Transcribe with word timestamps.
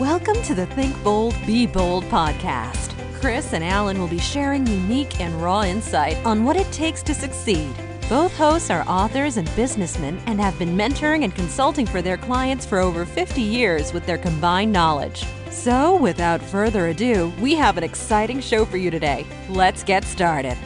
Welcome 0.00 0.42
to 0.42 0.56
the 0.56 0.66
Think 0.66 1.00
Bold, 1.04 1.36
Be 1.46 1.68
Bold 1.68 2.02
podcast. 2.06 2.92
Chris 3.20 3.52
and 3.52 3.62
Alan 3.62 3.96
will 4.00 4.08
be 4.08 4.18
sharing 4.18 4.66
unique 4.66 5.20
and 5.20 5.40
raw 5.40 5.62
insight 5.62 6.16
on 6.26 6.42
what 6.42 6.56
it 6.56 6.68
takes 6.72 7.00
to 7.04 7.14
succeed. 7.14 7.72
Both 8.08 8.36
hosts 8.36 8.70
are 8.70 8.82
authors 8.88 9.36
and 9.36 9.48
businessmen 9.54 10.20
and 10.26 10.40
have 10.40 10.58
been 10.58 10.76
mentoring 10.76 11.22
and 11.22 11.32
consulting 11.32 11.86
for 11.86 12.02
their 12.02 12.16
clients 12.16 12.66
for 12.66 12.80
over 12.80 13.04
50 13.04 13.40
years 13.40 13.92
with 13.92 14.04
their 14.04 14.18
combined 14.18 14.72
knowledge. 14.72 15.24
So, 15.50 15.94
without 15.94 16.42
further 16.42 16.88
ado, 16.88 17.32
we 17.40 17.54
have 17.54 17.78
an 17.78 17.84
exciting 17.84 18.40
show 18.40 18.64
for 18.64 18.78
you 18.78 18.90
today. 18.90 19.24
Let's 19.48 19.84
get 19.84 20.02
started. 20.02 20.58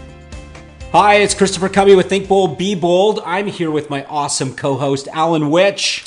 Hi, 0.92 1.16
it's 1.16 1.34
Christopher 1.34 1.68
Cummy 1.68 1.95
with 1.95 2.08
Think 2.08 2.29
Bold, 2.29 2.56
Be 2.56 2.74
Bold. 2.74 3.20
I'm 3.26 3.48
here 3.48 3.70
with 3.70 3.90
my 3.90 4.06
awesome 4.06 4.54
co 4.56 4.76
host, 4.76 5.06
Alan 5.12 5.50
Witch. 5.50 6.06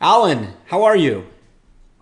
Alan, 0.00 0.54
how 0.66 0.82
are 0.82 0.96
you? 0.96 1.24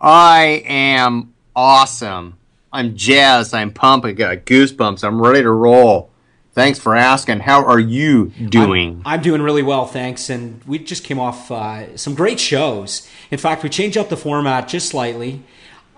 I 0.01 0.63
am 0.67 1.35
awesome. 1.55 2.39
I'm 2.73 2.97
jazzed. 2.97 3.55
I'm 3.55 3.73
pumped. 3.73 4.07
I 4.07 4.13
got 4.13 4.45
goosebumps. 4.45 5.03
I'm 5.03 5.21
ready 5.21 5.43
to 5.43 5.51
roll. 5.51 6.11
Thanks 6.53 6.79
for 6.79 6.97
asking. 6.97 7.41
How 7.41 7.65
are 7.65 7.79
you 7.79 8.27
doing? 8.49 9.03
I'm, 9.05 9.15
I'm 9.15 9.23
doing 9.23 9.43
really 9.43 9.63
well, 9.63 9.87
thanks. 9.87 10.31
And 10.31 10.63
we 10.65 10.79
just 10.79 11.05
came 11.05 11.19
off 11.19 11.51
uh, 11.51 11.97
some 11.97 12.15
great 12.15 12.41
shows. 12.41 13.09
In 13.31 13.39
fact, 13.39 13.63
we 13.63 13.69
changed 13.69 13.97
up 13.97 14.09
the 14.09 14.17
format 14.17 14.69
just 14.69 14.89
slightly 14.89 15.43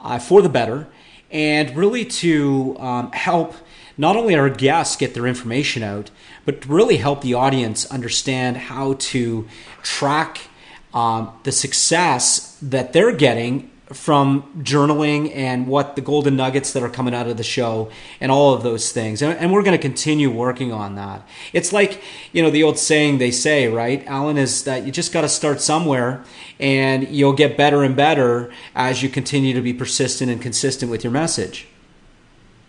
uh, 0.01 0.19
for 0.19 0.43
the 0.43 0.49
better 0.49 0.89
and 1.31 1.77
really 1.77 2.05
to 2.05 2.77
um, 2.79 3.13
help 3.13 3.55
not 3.97 4.17
only 4.17 4.35
our 4.35 4.49
guests 4.49 4.97
get 4.97 5.15
their 5.15 5.27
information 5.27 5.83
out, 5.83 6.11
but 6.45 6.65
really 6.67 6.97
help 6.97 7.21
the 7.21 7.35
audience 7.35 7.85
understand 7.91 8.57
how 8.57 8.95
to 8.95 9.47
track 9.83 10.49
um, 10.95 11.33
the 11.43 11.53
success 11.53 12.57
that 12.63 12.93
they're 12.93 13.15
getting 13.15 13.71
from 13.93 14.43
journaling 14.63 15.35
and 15.35 15.67
what 15.67 15.97
the 15.97 16.03
golden 16.03 16.37
nuggets 16.37 16.73
that 16.73 16.83
are 16.83 16.91
coming 16.91 17.15
out 17.15 17.27
of 17.27 17.37
the 17.37 17.43
show 17.43 17.91
and 18.21 18.31
all 18.31 18.53
of 18.53 18.63
those 18.63 18.93
things. 18.93 19.23
And, 19.23 19.39
and 19.39 19.53
we're 19.53 19.63
going 19.63 19.77
to 19.77 19.83
continue 19.83 20.31
working 20.31 20.73
on 20.73 20.95
that. 20.97 21.27
It's 21.53 21.73
like, 21.73 22.03
you 22.33 22.43
know, 22.43 22.51
the 22.51 22.63
old 22.63 22.79
saying 22.79 23.19
they 23.19 23.31
say, 23.31 23.67
right, 23.69 24.07
Alan, 24.07 24.37
is 24.37 24.65
that 24.65 24.85
you 24.85 24.93
just 24.93 25.13
got 25.13 25.23
to 25.23 25.29
start 25.29 25.61
somewhere 25.61 26.23
and 26.61 27.09
you'll 27.09 27.33
get 27.33 27.57
better 27.57 27.83
and 27.83 27.97
better 27.97 28.53
as 28.75 29.03
you 29.03 29.09
continue 29.09 29.55
to 29.55 29.63
be 29.63 29.73
persistent 29.73 30.31
and 30.31 30.43
consistent 30.43 30.91
with 30.91 31.03
your 31.03 31.13
message. 31.13 31.67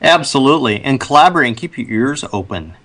Absolutely. 0.02 0.81
And 0.81 1.00
collaborate 1.00 1.47
and 1.50 1.58
keep 1.58 1.78
your 1.78 1.90
ears 1.90 2.23
open. 2.31 2.75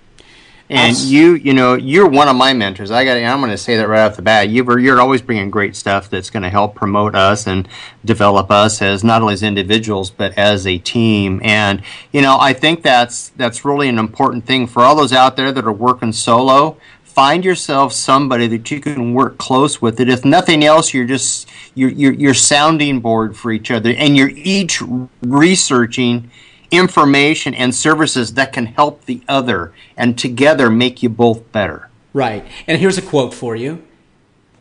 And 0.67 0.97
you, 0.97 1.35
you 1.35 1.53
know, 1.53 1.75
you're 1.75 2.09
one 2.09 2.27
of 2.27 2.35
my 2.35 2.53
mentors. 2.53 2.89
I 2.89 3.05
got. 3.05 3.17
I'm 3.17 3.39
going 3.39 3.51
to 3.51 3.57
say 3.57 3.77
that 3.77 3.87
right 3.87 4.01
off 4.01 4.15
the 4.15 4.23
bat. 4.23 4.49
You're 4.49 4.79
you're 4.79 4.99
always 4.99 5.21
bringing 5.21 5.51
great 5.51 5.75
stuff 5.75 6.09
that's 6.09 6.31
going 6.31 6.41
to 6.41 6.49
help 6.49 6.73
promote 6.73 7.13
us 7.13 7.45
and 7.45 7.67
develop 8.03 8.49
us 8.49 8.81
as 8.81 9.03
not 9.03 9.21
only 9.21 9.35
as 9.35 9.43
individuals 9.43 10.09
but 10.09 10.35
as 10.37 10.65
a 10.65 10.79
team. 10.79 11.39
And 11.43 11.83
you 12.11 12.23
know, 12.23 12.37
I 12.39 12.53
think 12.53 12.81
that's 12.81 13.29
that's 13.29 13.63
really 13.63 13.89
an 13.89 13.99
important 13.99 14.45
thing 14.45 14.65
for 14.65 14.81
all 14.81 14.95
those 14.95 15.13
out 15.13 15.35
there 15.35 15.51
that 15.51 15.65
are 15.65 15.73
working 15.73 16.11
solo. 16.11 16.77
Find 17.03 17.45
yourself 17.45 17.93
somebody 17.93 18.47
that 18.47 18.69
you 18.71 18.81
can 18.81 19.13
work 19.13 19.37
close 19.37 19.81
with. 19.81 19.97
That 19.97 20.09
if 20.09 20.25
nothing 20.25 20.63
else, 20.63 20.95
you're 20.95 21.05
just 21.05 21.47
you're 21.75 21.91
you're, 21.91 22.13
you're 22.13 22.33
sounding 22.33 23.01
board 23.01 23.37
for 23.37 23.51
each 23.51 23.69
other, 23.69 23.91
and 23.91 24.17
you're 24.17 24.31
each 24.33 24.81
researching 25.21 26.31
information 26.71 27.53
and 27.53 27.73
services 27.73 28.33
that 28.33 28.53
can 28.53 28.67
help 28.67 29.05
the 29.05 29.21
other 29.27 29.73
and 29.97 30.17
together 30.17 30.69
make 30.69 31.03
you 31.03 31.09
both 31.09 31.51
better. 31.51 31.89
Right. 32.13 32.45
And 32.67 32.79
here's 32.79 32.97
a 32.97 33.01
quote 33.01 33.33
for 33.33 33.55
you 33.55 33.83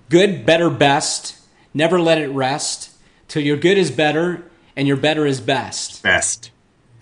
Good, 0.08 0.44
better, 0.44 0.70
best. 0.70 1.38
Never 1.72 2.00
let 2.00 2.19
it 2.19 2.28
rest 2.28 2.91
till 3.28 3.42
your 3.42 3.56
good 3.56 3.78
is 3.78 3.91
better 3.91 4.45
and 4.77 4.86
your 4.86 4.96
better 4.96 5.27
is 5.27 5.40
best. 5.40 6.02
Best. 6.02 6.51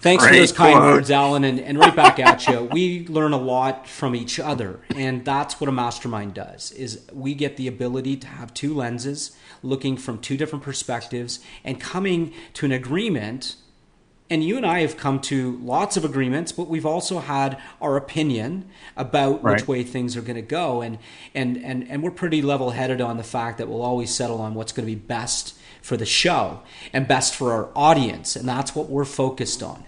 Thanks 0.00 0.26
for 0.26 0.32
those 0.32 0.52
kind 0.52 0.78
quote. 0.78 0.94
words, 0.94 1.10
Alan. 1.10 1.44
And, 1.44 1.60
and 1.60 1.78
right 1.78 1.94
back 1.94 2.18
at 2.18 2.46
you. 2.46 2.68
We 2.72 3.06
learn 3.08 3.32
a 3.32 3.38
lot 3.38 3.88
from 3.88 4.14
each 4.14 4.38
other. 4.38 4.80
And 4.94 5.24
that's 5.24 5.60
what 5.60 5.68
a 5.68 5.72
mastermind 5.72 6.34
does 6.34 6.72
is 6.72 7.06
we 7.12 7.34
get 7.34 7.56
the 7.56 7.66
ability 7.66 8.16
to 8.18 8.26
have 8.26 8.54
two 8.54 8.74
lenses 8.74 9.36
looking 9.62 9.96
from 9.96 10.18
two 10.18 10.36
different 10.36 10.64
perspectives 10.64 11.40
and 11.64 11.80
coming 11.80 12.32
to 12.54 12.66
an 12.66 12.72
agreement 12.72 13.56
and 14.30 14.42
you 14.42 14.56
and 14.56 14.64
I 14.64 14.80
have 14.80 14.96
come 14.96 15.20
to 15.22 15.58
lots 15.62 15.96
of 15.96 16.04
agreements, 16.04 16.50
but 16.50 16.66
we've 16.66 16.86
also 16.86 17.18
had 17.18 17.58
our 17.80 17.96
opinion 17.96 18.68
about 18.96 19.42
right. 19.42 19.54
which 19.56 19.68
way 19.68 19.82
things 19.82 20.16
are 20.16 20.22
going 20.22 20.36
to 20.36 20.42
go, 20.42 20.80
and 20.80 20.98
and 21.34 21.58
and 21.58 21.88
and 21.90 22.02
we're 22.02 22.10
pretty 22.10 22.40
level 22.40 22.70
headed 22.70 23.00
on 23.00 23.18
the 23.18 23.22
fact 23.22 23.58
that 23.58 23.68
we'll 23.68 23.82
always 23.82 24.14
settle 24.14 24.40
on 24.40 24.54
what's 24.54 24.72
going 24.72 24.86
to 24.86 24.94
be 24.94 24.98
best 24.98 25.54
for 25.82 25.98
the 25.98 26.06
show 26.06 26.62
and 26.94 27.06
best 27.06 27.34
for 27.34 27.52
our 27.52 27.68
audience, 27.76 28.34
and 28.34 28.48
that's 28.48 28.74
what 28.74 28.88
we're 28.88 29.04
focused 29.04 29.62
on. 29.62 29.84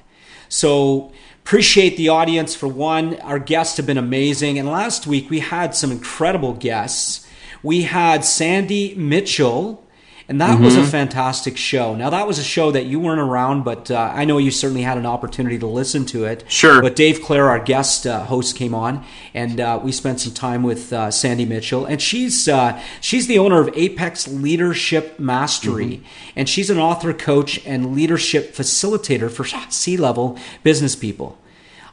So 0.51 1.13
appreciate 1.43 1.97
the 1.97 2.11
audience 2.11 2.55
for 2.55 2.69
one. 2.69 3.19
Our 3.21 3.39
guests 3.39 3.79
have 3.79 3.87
been 3.87 3.97
amazing, 3.97 4.59
and 4.59 4.69
last 4.69 5.07
week 5.07 5.31
we 5.31 5.41
had 5.41 5.75
some 5.75 5.91
incredible 5.91 6.53
guests. 6.53 7.27
We 7.63 7.83
had 7.83 8.23
Sandy 8.25 8.95
Mitchell 8.95 9.86
and 10.29 10.41
that 10.41 10.55
mm-hmm. 10.55 10.65
was 10.65 10.75
a 10.75 10.81
mm-hmm. 10.81 10.89
fantastic 10.89 11.57
show. 11.57 11.95
Now 11.95 12.11
that 12.11 12.27
was 12.27 12.39
a 12.39 12.45
show 12.45 12.73
that 12.73 12.87
you 12.87 12.99
weren't 12.99 13.21
around, 13.21 13.65
but 13.65 13.91
uh, 13.91 14.13
I 14.13 14.25
know 14.25 14.39
you 14.39 14.51
certainly 14.51 14.83
had 14.83 14.99
an 14.99 15.07
opportunity 15.07 15.59
to 15.59 15.67
listen 15.67 16.05
to 16.07 16.25
it. 16.25 16.45
Sure. 16.49 16.83
But 16.83 16.97
Dave 16.97 17.23
Clare, 17.23 17.49
our 17.49 17.61
guest 17.61 18.07
uh, 18.07 18.25
host, 18.25 18.57
came 18.57 18.75
on, 18.75 19.05
and 19.35 19.61
uh, 19.61 19.81
we 19.83 19.93
spent 19.93 20.21
some 20.21 20.35
time 20.35 20.63
with 20.63 20.93
uh, 20.93 21.11
Sandy 21.11 21.45
Mitchell, 21.45 21.87
and 21.87 22.03
she's 22.03 22.49
uh, 22.49 22.81
she's 23.01 23.29
the 23.29 23.39
owner 23.39 23.61
of 23.61 23.71
Apex 23.77 24.27
Leadership 24.27 25.19
Mastery, 25.19 25.99
mm-hmm. 25.99 26.33
and 26.35 26.49
she's 26.49 26.71
an 26.71 26.79
author, 26.79 27.13
coach, 27.13 27.65
and 27.65 27.95
leadership 27.95 28.55
facilitator 28.55 29.31
for 29.31 29.45
C 29.71 29.97
level 29.97 30.39
business 30.65 30.97
people. 30.97 31.39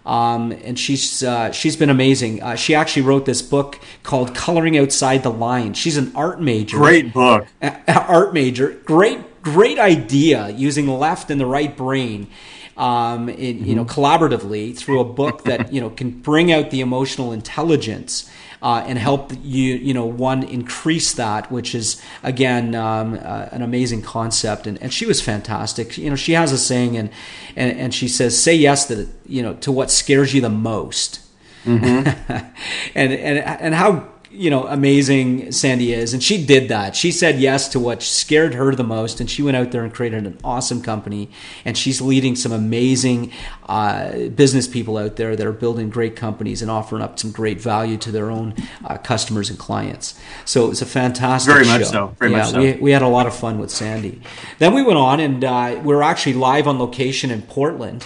Um, 0.05 0.51
and 0.51 0.77
she's 0.77 1.23
uh, 1.23 1.51
she's 1.51 1.75
been 1.75 1.89
amazing. 1.89 2.43
Uh, 2.43 2.55
she 2.55 2.75
actually 2.75 3.03
wrote 3.03 3.25
this 3.25 3.41
book 3.41 3.79
called 4.03 4.35
"Coloring 4.35 4.77
Outside 4.77 5.23
the 5.23 5.31
Line." 5.31 5.73
She's 5.73 5.97
an 5.97 6.11
art 6.15 6.41
major. 6.41 6.77
Great 6.77 7.13
book. 7.13 7.47
art 7.87 8.33
major. 8.33 8.71
Great 8.85 9.41
great 9.41 9.79
idea 9.79 10.49
using 10.49 10.85
the 10.85 10.93
left 10.93 11.29
and 11.29 11.39
the 11.39 11.45
right 11.45 11.75
brain. 11.75 12.27
Um, 12.75 13.29
in, 13.29 13.63
you 13.67 13.75
know, 13.75 13.85
mm-hmm. 13.85 13.99
collaboratively 13.99 14.75
through 14.75 14.99
a 14.99 15.05
book 15.05 15.43
that 15.43 15.71
you 15.71 15.79
know 15.79 15.91
can 15.91 16.09
bring 16.09 16.51
out 16.51 16.71
the 16.71 16.81
emotional 16.81 17.31
intelligence 17.31 18.29
uh, 18.63 18.81
and 18.87 18.97
help 18.97 19.33
you, 19.43 19.75
you 19.75 19.93
know, 19.93 20.05
one 20.05 20.41
increase 20.41 21.13
that, 21.13 21.51
which 21.51 21.75
is 21.75 22.01
again 22.23 22.73
um, 22.73 23.15
uh, 23.15 23.49
an 23.51 23.61
amazing 23.61 24.01
concept. 24.01 24.65
And, 24.65 24.81
and 24.81 24.91
she 24.93 25.05
was 25.05 25.21
fantastic. 25.21 25.97
You 25.97 26.09
know, 26.09 26.15
she 26.15 26.31
has 26.31 26.53
a 26.53 26.57
saying, 26.57 26.95
and 26.95 27.09
and, 27.57 27.77
and 27.77 27.93
she 27.93 28.07
says, 28.07 28.41
"Say 28.41 28.55
yes 28.55 28.87
to 28.87 29.09
you 29.25 29.43
know 29.43 29.55
to 29.55 29.71
what 29.71 29.91
scares 29.91 30.33
you 30.33 30.39
the 30.39 30.49
most." 30.49 31.19
Mm-hmm. 31.65 32.07
and 32.95 33.13
and 33.13 33.39
and 33.39 33.75
how 33.75 34.07
you 34.33 34.49
know 34.49 34.65
amazing 34.67 35.51
Sandy 35.51 35.93
is, 35.93 36.13
and 36.13 36.21
she 36.21 36.43
did 36.43 36.69
that. 36.69 36.95
She 36.95 37.11
said 37.11 37.39
yes 37.39 37.67
to 37.69 37.79
what 37.79 38.01
scared 38.01 38.55
her 38.55 38.73
the 38.73 38.83
most, 38.83 39.19
and 39.19 39.29
she 39.29 39.43
went 39.43 39.55
out 39.55 39.71
there 39.71 39.83
and 39.83 39.93
created 39.93 40.25
an 40.25 40.37
awesome 40.43 40.81
company. 40.81 41.29
And 41.63 41.77
she's 41.77 42.01
leading 42.01 42.35
some 42.35 42.51
amazing 42.51 43.31
uh, 43.67 44.29
business 44.29 44.67
people 44.67 44.97
out 44.97 45.15
there 45.15 45.35
that 45.35 45.45
are 45.45 45.53
building 45.53 45.89
great 45.89 46.15
companies 46.15 46.61
and 46.61 46.71
offering 46.71 47.03
up 47.03 47.19
some 47.19 47.31
great 47.31 47.61
value 47.61 47.97
to 47.97 48.11
their 48.11 48.31
own 48.31 48.55
uh, 48.83 48.97
customers 48.97 49.49
and 49.49 49.59
clients. 49.59 50.19
So 50.45 50.65
it 50.65 50.69
was 50.69 50.81
a 50.81 50.87
fantastic. 50.87 51.53
Very 51.53 51.65
show. 51.65 51.71
much 51.71 51.85
so. 51.85 52.15
Very 52.19 52.31
yeah, 52.31 52.37
much 52.37 52.51
so. 52.51 52.59
We, 52.59 52.73
we 52.73 52.91
had 52.91 53.03
a 53.03 53.07
lot 53.07 53.27
of 53.27 53.35
fun 53.35 53.59
with 53.59 53.69
Sandy. 53.69 54.21
Then 54.57 54.73
we 54.73 54.81
went 54.83 54.97
on, 54.97 55.19
and 55.19 55.43
uh, 55.43 55.79
we 55.83 55.93
were 55.93 56.03
actually 56.03 56.33
live 56.33 56.67
on 56.67 56.79
location 56.79 57.29
in 57.29 57.43
Portland. 57.43 58.01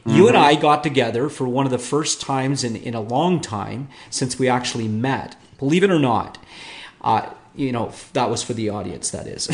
Mm-hmm. 0.00 0.16
You 0.16 0.28
and 0.28 0.36
mm-hmm. 0.36 0.46
I 0.46 0.54
got 0.54 0.82
together 0.82 1.28
for 1.28 1.46
one 1.46 1.66
of 1.66 1.72
the 1.72 1.78
first 1.78 2.20
times 2.20 2.64
in, 2.64 2.76
in 2.76 2.94
a 2.94 3.00
long 3.00 3.40
time 3.40 3.88
since 4.08 4.38
we 4.38 4.48
actually 4.48 4.88
met. 4.88 5.36
Believe 5.60 5.84
it 5.84 5.90
or 5.90 6.00
not, 6.00 6.38
uh, 7.02 7.30
you 7.54 7.70
know 7.70 7.92
that 8.14 8.28
was 8.28 8.42
for 8.42 8.52
the 8.52 8.70
audience. 8.70 9.10
That 9.10 9.26
is, 9.28 9.48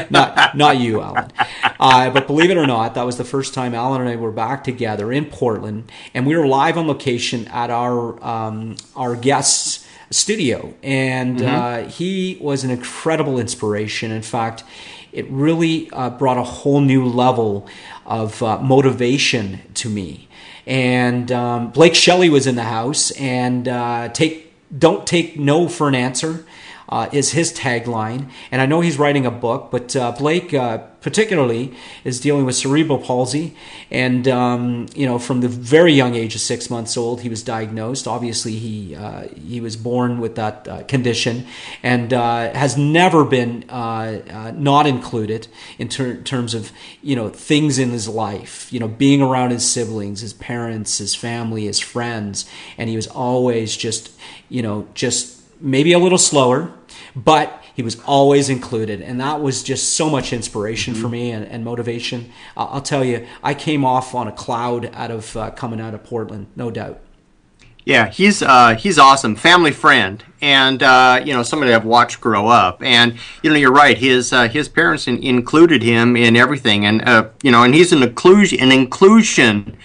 not 0.10 0.56
not 0.56 0.78
you, 0.78 1.00
Alan. 1.00 1.30
Uh, 1.78 2.10
but 2.10 2.26
believe 2.26 2.50
it 2.50 2.58
or 2.58 2.66
not, 2.66 2.94
that 2.94 3.04
was 3.04 3.16
the 3.16 3.24
first 3.24 3.54
time 3.54 3.74
Alan 3.74 4.02
and 4.02 4.10
I 4.10 4.16
were 4.16 4.32
back 4.32 4.64
together 4.64 5.10
in 5.12 5.24
Portland, 5.26 5.90
and 6.12 6.26
we 6.26 6.36
were 6.36 6.46
live 6.46 6.76
on 6.76 6.86
location 6.86 7.48
at 7.48 7.70
our 7.70 8.22
um, 8.22 8.76
our 8.94 9.16
guests 9.16 9.86
studio, 10.10 10.74
and 10.82 11.38
mm-hmm. 11.38 11.86
uh, 11.86 11.90
he 11.90 12.36
was 12.40 12.64
an 12.64 12.70
incredible 12.70 13.38
inspiration. 13.38 14.10
In 14.10 14.22
fact, 14.22 14.64
it 15.12 15.28
really 15.30 15.90
uh, 15.92 16.10
brought 16.10 16.38
a 16.38 16.42
whole 16.42 16.80
new 16.80 17.04
level 17.04 17.68
of 18.06 18.42
uh, 18.42 18.58
motivation 18.58 19.60
to 19.74 19.88
me. 19.88 20.28
And 20.66 21.32
um, 21.32 21.70
Blake 21.70 21.94
Shelley 21.94 22.28
was 22.28 22.46
in 22.46 22.54
the 22.54 22.64
house, 22.64 23.10
and 23.12 23.66
uh, 23.66 24.08
take 24.08 24.49
don't 24.76 25.06
take 25.06 25.38
no 25.38 25.68
for 25.68 25.88
an 25.88 25.94
answer. 25.94 26.44
Uh, 26.90 27.08
is 27.12 27.32
his 27.32 27.52
tagline. 27.52 28.28
And 28.50 28.60
I 28.60 28.66
know 28.66 28.80
he's 28.80 28.98
writing 28.98 29.24
a 29.24 29.30
book, 29.30 29.70
but 29.70 29.94
uh, 29.94 30.12
Blake 30.12 30.52
uh, 30.52 30.78
particularly 31.00 31.72
is 32.04 32.20
dealing 32.20 32.44
with 32.44 32.56
cerebral 32.56 32.98
palsy. 32.98 33.56
And, 33.90 34.26
um, 34.28 34.86
you 34.94 35.06
know, 35.06 35.18
from 35.18 35.40
the 35.40 35.48
very 35.48 35.92
young 35.92 36.14
age 36.14 36.34
of 36.34 36.40
six 36.40 36.68
months 36.68 36.96
old, 36.96 37.22
he 37.22 37.28
was 37.28 37.42
diagnosed. 37.42 38.06
Obviously, 38.06 38.56
he, 38.56 38.96
uh, 38.96 39.28
he 39.28 39.60
was 39.60 39.76
born 39.76 40.20
with 40.20 40.34
that 40.34 40.68
uh, 40.68 40.82
condition 40.82 41.46
and 41.82 42.12
uh, 42.12 42.52
has 42.52 42.76
never 42.76 43.24
been 43.24 43.64
not 43.68 44.86
included 44.86 45.48
in 45.78 45.88
ter- 45.88 46.20
terms 46.22 46.54
of, 46.54 46.72
you 47.02 47.16
know, 47.16 47.28
things 47.28 47.78
in 47.78 47.90
his 47.90 48.08
life, 48.08 48.70
you 48.72 48.80
know, 48.80 48.88
being 48.88 49.22
around 49.22 49.50
his 49.50 49.70
siblings, 49.70 50.20
his 50.20 50.32
parents, 50.34 50.98
his 50.98 51.14
family, 51.14 51.64
his 51.64 51.78
friends. 51.78 52.50
And 52.76 52.90
he 52.90 52.96
was 52.96 53.06
always 53.06 53.76
just, 53.76 54.12
you 54.48 54.60
know, 54.60 54.88
just 54.94 55.40
maybe 55.60 55.92
a 55.92 55.98
little 55.98 56.18
slower, 56.18 56.72
but 57.14 57.62
he 57.74 57.82
was 57.82 58.00
always 58.06 58.48
included. 58.48 59.00
And 59.00 59.20
that 59.20 59.40
was 59.40 59.62
just 59.62 59.94
so 59.94 60.08
much 60.08 60.32
inspiration 60.32 60.94
mm-hmm. 60.94 61.02
for 61.02 61.08
me 61.08 61.30
and, 61.30 61.46
and 61.46 61.64
motivation. 61.64 62.32
Uh, 62.56 62.66
I'll 62.66 62.82
tell 62.82 63.04
you, 63.04 63.26
I 63.42 63.54
came 63.54 63.84
off 63.84 64.14
on 64.14 64.28
a 64.28 64.32
cloud 64.32 64.90
out 64.94 65.10
of 65.10 65.36
uh, 65.36 65.50
coming 65.52 65.80
out 65.80 65.94
of 65.94 66.04
Portland, 66.04 66.48
no 66.56 66.70
doubt. 66.70 67.00
Yeah, 67.84 68.08
he's 68.08 68.42
uh, 68.42 68.74
he's 68.76 68.98
awesome, 68.98 69.34
family 69.34 69.72
friend, 69.72 70.22
and 70.42 70.82
uh, 70.82 71.22
you 71.24 71.32
know 71.32 71.42
somebody 71.42 71.72
I've 71.72 71.86
watched 71.86 72.20
grow 72.20 72.46
up. 72.46 72.82
And 72.82 73.18
you 73.42 73.50
know 73.50 73.56
you're 73.56 73.72
right, 73.72 73.96
his 73.96 74.32
uh, 74.34 74.48
his 74.48 74.68
parents 74.68 75.08
in, 75.08 75.22
included 75.22 75.82
him 75.82 76.14
in 76.14 76.36
everything, 76.36 76.84
and 76.84 77.02
uh, 77.08 77.30
you 77.42 77.50
know, 77.50 77.62
and 77.62 77.74
he's 77.74 77.92
an 77.92 78.02
inclusion 78.02 78.60
an 78.60 78.70
inclusion 78.70 79.78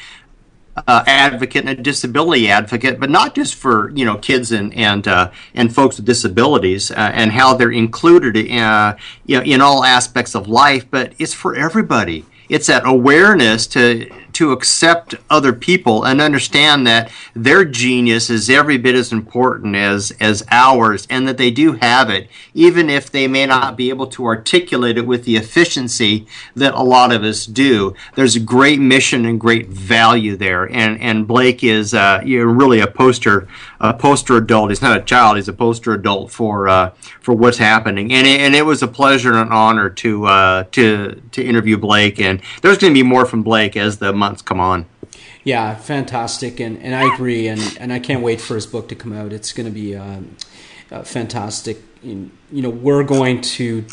uh, 0.88 1.04
advocate 1.07 1.68
and 1.68 1.80
a 1.80 1.81
disability 1.81 2.50
advocate, 2.50 3.00
but 3.00 3.10
not 3.10 3.36
just 3.36 3.56
for 3.56 3.89
you 3.92 4.06
know 4.06 4.18
kids 4.18 4.51
and 4.51 4.74
and 4.74 5.07
uh, 5.07 5.31
and 5.54 5.74
folks 5.74 5.98
with 5.98 6.06
disabilities 6.06 6.92
uh, 6.92 7.12
and 7.13 7.31
how 7.31 7.54
they're 7.54 7.72
included 7.72 8.36
in, 8.36 8.60
uh, 8.62 8.98
you 9.25 9.38
know, 9.38 9.44
in 9.44 9.62
all 9.62 9.83
aspects 9.83 10.36
of 10.36 10.48
life, 10.48 10.86
but 10.89 11.13
it's 11.18 11.33
for 11.33 11.56
everybody. 11.56 12.25
It's 12.50 12.68
that 12.68 12.83
awareness 12.86 13.66
to 13.68 14.10
to 14.35 14.51
accept 14.51 15.15
other 15.29 15.53
people 15.53 16.03
and 16.03 16.21
understand 16.21 16.85
that 16.85 17.11
their 17.35 17.65
genius 17.65 18.29
is 18.29 18.49
every 18.49 18.77
bit 18.77 18.95
as 18.95 19.11
important 19.11 19.75
as 19.75 20.11
as 20.19 20.43
ours 20.51 21.07
and 21.09 21.27
that 21.27 21.37
they 21.37 21.51
do 21.51 21.73
have 21.73 22.09
it 22.09 22.29
even 22.53 22.89
if 22.89 23.11
they 23.11 23.27
may 23.27 23.45
not 23.45 23.75
be 23.75 23.89
able 23.89 24.07
to 24.07 24.25
articulate 24.25 24.97
it 24.97 25.05
with 25.05 25.25
the 25.25 25.35
efficiency 25.35 26.25
that 26.55 26.73
a 26.73 26.81
lot 26.81 27.11
of 27.11 27.23
us 27.23 27.45
do. 27.45 27.93
There's 28.15 28.35
a 28.35 28.39
great 28.39 28.79
mission 28.79 29.25
and 29.25 29.39
great 29.39 29.67
value 29.67 30.35
there. 30.35 30.65
And 30.71 30.99
and 30.99 31.27
Blake 31.27 31.63
is 31.63 31.93
uh, 31.93 32.21
really 32.23 32.79
a 32.79 32.88
poster 32.88 33.47
a 33.80 33.94
poster 33.94 34.38
adult 34.38 34.69
he's 34.69 34.81
not 34.81 34.98
a 34.98 35.04
child 35.04 35.36
he's 35.36 35.48
a 35.48 35.54
poster 35.54 35.94
adult 35.94 36.31
for 36.31 36.68
uh, 36.68 36.92
for 37.22 37.33
what's 37.33 37.57
happening 37.57 38.12
and 38.13 38.25
it, 38.27 38.39
and 38.39 38.56
it 38.56 38.66
was 38.66 38.81
a 38.81 38.88
pleasure 38.88 39.31
and 39.31 39.39
an 39.39 39.51
honor 39.51 39.89
to 39.89 40.25
uh, 40.25 40.63
to 40.72 41.22
to 41.31 41.44
interview 41.44 41.77
Blake 41.77 42.19
and 42.19 42.42
there's 42.62 42.77
going 42.77 42.94
to 42.94 42.98
be 42.98 43.04
more 43.04 43.25
from 43.25 43.44
Blake 43.44 43.75
as 43.75 43.98
the 43.98 44.13
months 44.13 44.42
come 44.42 44.60
on. 44.60 44.86
Yeah, 45.45 45.75
fantastic, 45.75 46.60
and, 46.60 46.81
and 46.81 46.95
I 46.95 47.13
agree, 47.13 47.48
and, 47.48 47.62
and 47.80 47.94
I 47.94 48.00
can't 48.00 48.24
wait 48.24 48.42
for 48.42 48.56
his 48.56 48.66
book 48.66 48.89
to 48.89 48.95
come 48.95 49.13
out. 49.13 49.31
It's 49.31 49.54
going 49.54 49.68
to 49.68 49.72
be 49.72 49.95
uh, 49.95 50.22
uh, 50.92 51.04
fantastic. 51.04 51.77
You 52.01 52.31
know, 52.51 52.72
we're 52.72 53.04
going 53.04 53.42
to 53.42 53.86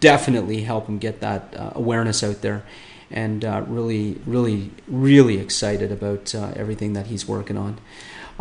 definitely 0.00 0.62
help 0.62 0.86
him 0.86 0.98
get 0.98 1.20
that 1.20 1.54
uh, 1.54 1.72
awareness 1.74 2.22
out 2.22 2.40
there, 2.40 2.64
and 3.10 3.44
uh, 3.44 3.64
really, 3.66 4.18
really, 4.24 4.70
really 4.88 5.38
excited 5.38 5.92
about 5.92 6.34
uh, 6.34 6.54
everything 6.56 6.94
that 6.94 7.08
he's 7.08 7.28
working 7.28 7.58
on. 7.58 7.78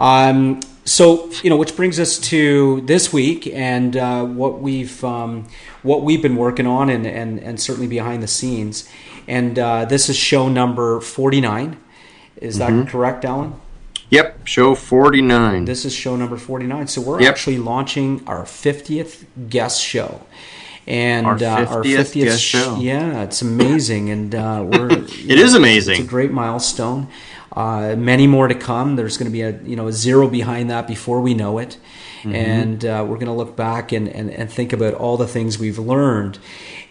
Um, 0.02 0.62
so 0.84 1.30
you 1.44 1.50
know, 1.52 1.58
which 1.58 1.76
brings 1.76 2.00
us 2.00 2.18
to 2.18 2.82
this 2.82 3.14
week 3.14 3.46
and 3.48 3.96
uh, 3.96 4.26
what 4.26 4.60
we've 4.60 5.02
um, 5.04 5.48
what 5.84 6.02
we've 6.02 6.22
been 6.22 6.36
working 6.36 6.66
on, 6.66 6.90
and, 6.90 7.06
and 7.06 7.40
and 7.40 7.62
certainly 7.62 7.88
behind 7.88 8.24
the 8.24 8.28
scenes. 8.28 8.90
And 9.28 9.58
uh, 9.60 9.86
this 9.86 10.10
is 10.10 10.18
show 10.18 10.50
number 10.50 11.00
49. 11.00 11.78
Is 12.38 12.58
that 12.58 12.72
mm-hmm. 12.72 12.90
correct, 12.90 13.24
Alan? 13.24 13.54
Yep, 14.10 14.48
show 14.48 14.74
49. 14.74 15.66
This 15.66 15.86
is 15.86 15.94
show 15.94 16.16
number 16.16 16.36
49. 16.36 16.88
So 16.88 17.02
we're 17.02 17.22
yep. 17.22 17.30
actually 17.30 17.60
launching 17.60 18.24
our 18.28 18.44
50th 18.44 19.26
guest 19.48 19.82
show. 19.82 20.22
And 20.88 21.28
our 21.28 21.38
50th, 21.38 21.68
uh, 21.68 21.70
our 21.70 21.84
50th 21.84 22.14
guest 22.14 22.42
show. 22.42 22.78
Yeah, 22.78 23.22
it's 23.22 23.44
amazing. 23.44 24.10
And 24.10 24.34
uh, 24.34 24.66
we're. 24.68 24.92
it 24.92 25.28
know, 25.28 25.36
is 25.36 25.54
amazing. 25.54 26.00
It's 26.00 26.04
a 26.04 26.10
great 26.10 26.32
milestone. 26.32 27.08
Uh, 27.54 27.96
many 27.98 28.28
more 28.28 28.48
to 28.48 28.56
come. 28.56 28.96
There's 28.96 29.18
going 29.18 29.30
to 29.30 29.32
be 29.32 29.42
a 29.42 29.62
you 29.64 29.76
know 29.76 29.88
a 29.88 29.92
zero 29.92 30.30
behind 30.30 30.70
that 30.70 30.88
before 30.88 31.20
we 31.20 31.34
know 31.34 31.58
it, 31.58 31.78
mm-hmm. 32.20 32.34
and 32.34 32.86
uh, 32.86 33.06
we're 33.06 33.18
going 33.18 33.26
to 33.26 33.34
look 33.34 33.58
back 33.58 33.92
and, 33.92 34.08
and 34.08 34.30
and 34.30 34.50
think 34.50 34.72
about 34.72 34.94
all 34.94 35.18
the 35.18 35.28
things 35.28 35.60
we've 35.60 35.78
learned, 35.78 36.40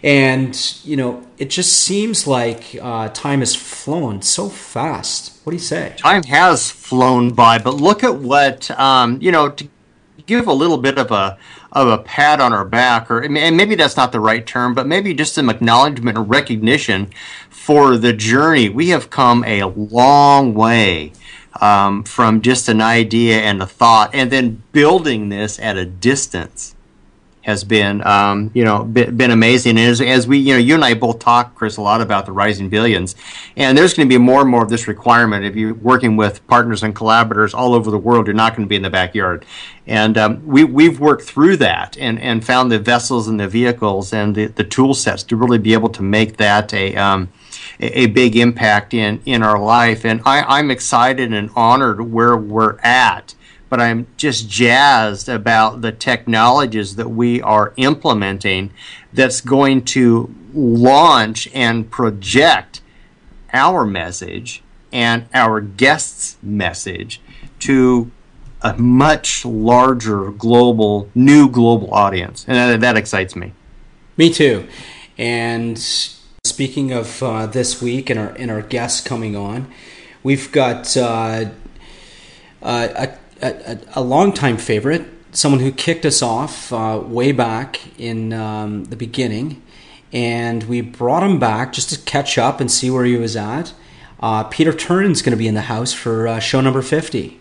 and 0.03 0.77
you 0.83 0.95
know 0.95 1.25
it 1.39 1.49
just 1.49 1.73
seems 1.73 2.27
like 2.27 2.77
uh, 2.79 3.09
time 3.09 3.39
has 3.39 3.55
flown 3.55 4.21
so 4.21 4.49
fast. 4.49 5.39
What 5.43 5.49
do 5.51 5.55
you 5.55 5.63
say? 5.63 5.95
Time 5.97 6.23
has 6.23 6.69
flown 6.69 7.33
by, 7.33 7.57
but 7.57 7.73
look 7.73 8.03
at 8.03 8.17
what 8.17 8.69
um, 8.79 9.19
you 9.19 9.31
know 9.31 9.49
to 9.49 9.67
give 10.27 10.47
a 10.47 10.53
little 10.53 10.77
bit 10.77 10.99
of 10.99 11.09
a 11.09 11.39
of 11.71 11.87
a 11.87 11.97
pat 11.97 12.41
on 12.41 12.53
our 12.53 12.65
back, 12.65 13.09
or 13.09 13.21
and 13.21 13.57
maybe 13.57 13.75
that's 13.75 13.97
not 13.97 14.11
the 14.11 14.19
right 14.19 14.45
term, 14.45 14.73
but 14.73 14.87
maybe 14.87 15.13
just 15.13 15.35
some 15.35 15.49
acknowledgement 15.49 16.17
or 16.17 16.23
recognition 16.23 17.09
for 17.49 17.97
the 17.97 18.13
journey. 18.13 18.69
We 18.69 18.89
have 18.89 19.09
come 19.09 19.43
a 19.45 19.63
long 19.63 20.53
way 20.53 21.13
um, 21.61 22.03
from 22.03 22.41
just 22.41 22.67
an 22.67 22.81
idea 22.81 23.41
and 23.41 23.61
a 23.61 23.65
thought, 23.65 24.13
and 24.13 24.31
then 24.31 24.63
building 24.71 25.29
this 25.29 25.59
at 25.59 25.77
a 25.77 25.85
distance 25.85 26.75
has 27.41 27.63
been, 27.63 28.05
um, 28.05 28.51
you 28.53 28.63
know, 28.63 28.83
been, 28.83 29.31
amazing. 29.31 29.71
And 29.71 29.89
as, 29.89 29.99
as, 29.99 30.27
we, 30.27 30.37
you 30.37 30.53
know, 30.53 30.59
you 30.59 30.75
and 30.75 30.85
I 30.85 30.93
both 30.93 31.19
talk, 31.19 31.55
Chris, 31.55 31.77
a 31.77 31.81
lot 31.81 31.99
about 31.99 32.25
the 32.25 32.31
rising 32.31 32.69
billions, 32.69 33.15
and 33.55 33.77
there's 33.77 33.93
going 33.93 34.07
to 34.07 34.13
be 34.13 34.19
more 34.19 34.41
and 34.41 34.49
more 34.49 34.63
of 34.63 34.69
this 34.69 34.87
requirement. 34.87 35.43
If 35.45 35.55
you're 35.55 35.73
working 35.73 36.15
with 36.17 36.45
partners 36.47 36.83
and 36.83 36.95
collaborators 36.95 37.53
all 37.53 37.73
over 37.73 37.89
the 37.89 37.97
world, 37.97 38.27
you're 38.27 38.35
not 38.35 38.55
going 38.55 38.67
to 38.67 38.69
be 38.69 38.75
in 38.75 38.83
the 38.83 38.89
backyard. 38.89 39.45
And 39.87 40.17
um, 40.17 40.45
we, 40.45 40.63
we've 40.63 40.99
worked 40.99 41.23
through 41.23 41.57
that 41.57 41.97
and, 41.97 42.19
and 42.19 42.45
found 42.45 42.71
the 42.71 42.79
vessels 42.79 43.27
and 43.27 43.39
the 43.39 43.47
vehicles 43.47 44.13
and 44.13 44.35
the, 44.35 44.45
the 44.45 44.63
tool 44.63 44.93
sets 44.93 45.23
to 45.23 45.35
really 45.35 45.57
be 45.57 45.73
able 45.73 45.89
to 45.89 46.03
make 46.03 46.37
that 46.37 46.73
a, 46.73 46.95
um, 46.95 47.29
a, 47.79 48.05
big 48.07 48.35
impact 48.35 48.93
in, 48.93 49.21
in 49.25 49.41
our 49.41 49.59
life. 49.59 50.05
And 50.05 50.21
I, 50.25 50.43
I'm 50.43 50.69
excited 50.69 51.33
and 51.33 51.49
honored 51.55 52.01
where 52.11 52.37
we're 52.37 52.77
at 52.79 53.33
but 53.71 53.79
I'm 53.79 54.05
just 54.17 54.49
jazzed 54.49 55.29
about 55.29 55.79
the 55.79 55.93
technologies 55.93 56.97
that 56.97 57.09
we 57.09 57.41
are 57.41 57.73
implementing 57.77 58.73
that's 59.13 59.39
going 59.39 59.85
to 59.85 60.35
launch 60.53 61.47
and 61.53 61.89
project 61.89 62.81
our 63.53 63.85
message 63.85 64.61
and 64.91 65.25
our 65.33 65.61
guests' 65.61 66.35
message 66.43 67.21
to 67.59 68.11
a 68.61 68.73
much 68.77 69.45
larger 69.45 70.31
global, 70.31 71.09
new 71.15 71.47
global 71.49 71.93
audience. 71.93 72.43
And 72.49 72.57
that, 72.57 72.81
that 72.81 72.97
excites 72.97 73.37
me. 73.37 73.53
Me 74.17 74.33
too. 74.33 74.67
And 75.17 75.79
speaking 75.79 76.91
of 76.91 77.23
uh, 77.23 77.45
this 77.45 77.81
week 77.81 78.09
and 78.09 78.19
our, 78.19 78.31
and 78.31 78.51
our 78.51 78.61
guests 78.61 78.99
coming 78.99 79.37
on, 79.37 79.71
we've 80.23 80.51
got 80.51 80.97
uh, 80.97 81.45
uh, 82.61 82.87
a 82.95 83.20
a, 83.41 83.79
a 83.95 84.01
longtime 84.01 84.57
favorite, 84.57 85.05
someone 85.31 85.61
who 85.61 85.71
kicked 85.71 86.05
us 86.05 86.21
off 86.21 86.71
uh, 86.71 87.01
way 87.03 87.31
back 87.31 87.79
in 87.99 88.33
um, 88.33 88.85
the 88.85 88.95
beginning, 88.95 89.61
and 90.13 90.63
we 90.63 90.81
brought 90.81 91.23
him 91.23 91.39
back 91.39 91.73
just 91.73 91.89
to 91.89 91.99
catch 91.99 92.37
up 92.37 92.59
and 92.59 92.71
see 92.71 92.89
where 92.89 93.05
he 93.05 93.15
was 93.15 93.35
at. 93.35 93.73
Uh, 94.19 94.43
Peter 94.43 94.73
Turnan's 94.73 95.21
going 95.21 95.31
to 95.31 95.37
be 95.37 95.47
in 95.47 95.55
the 95.55 95.61
house 95.61 95.93
for 95.93 96.27
uh, 96.27 96.39
show 96.39 96.61
number 96.61 96.81
50. 96.81 97.39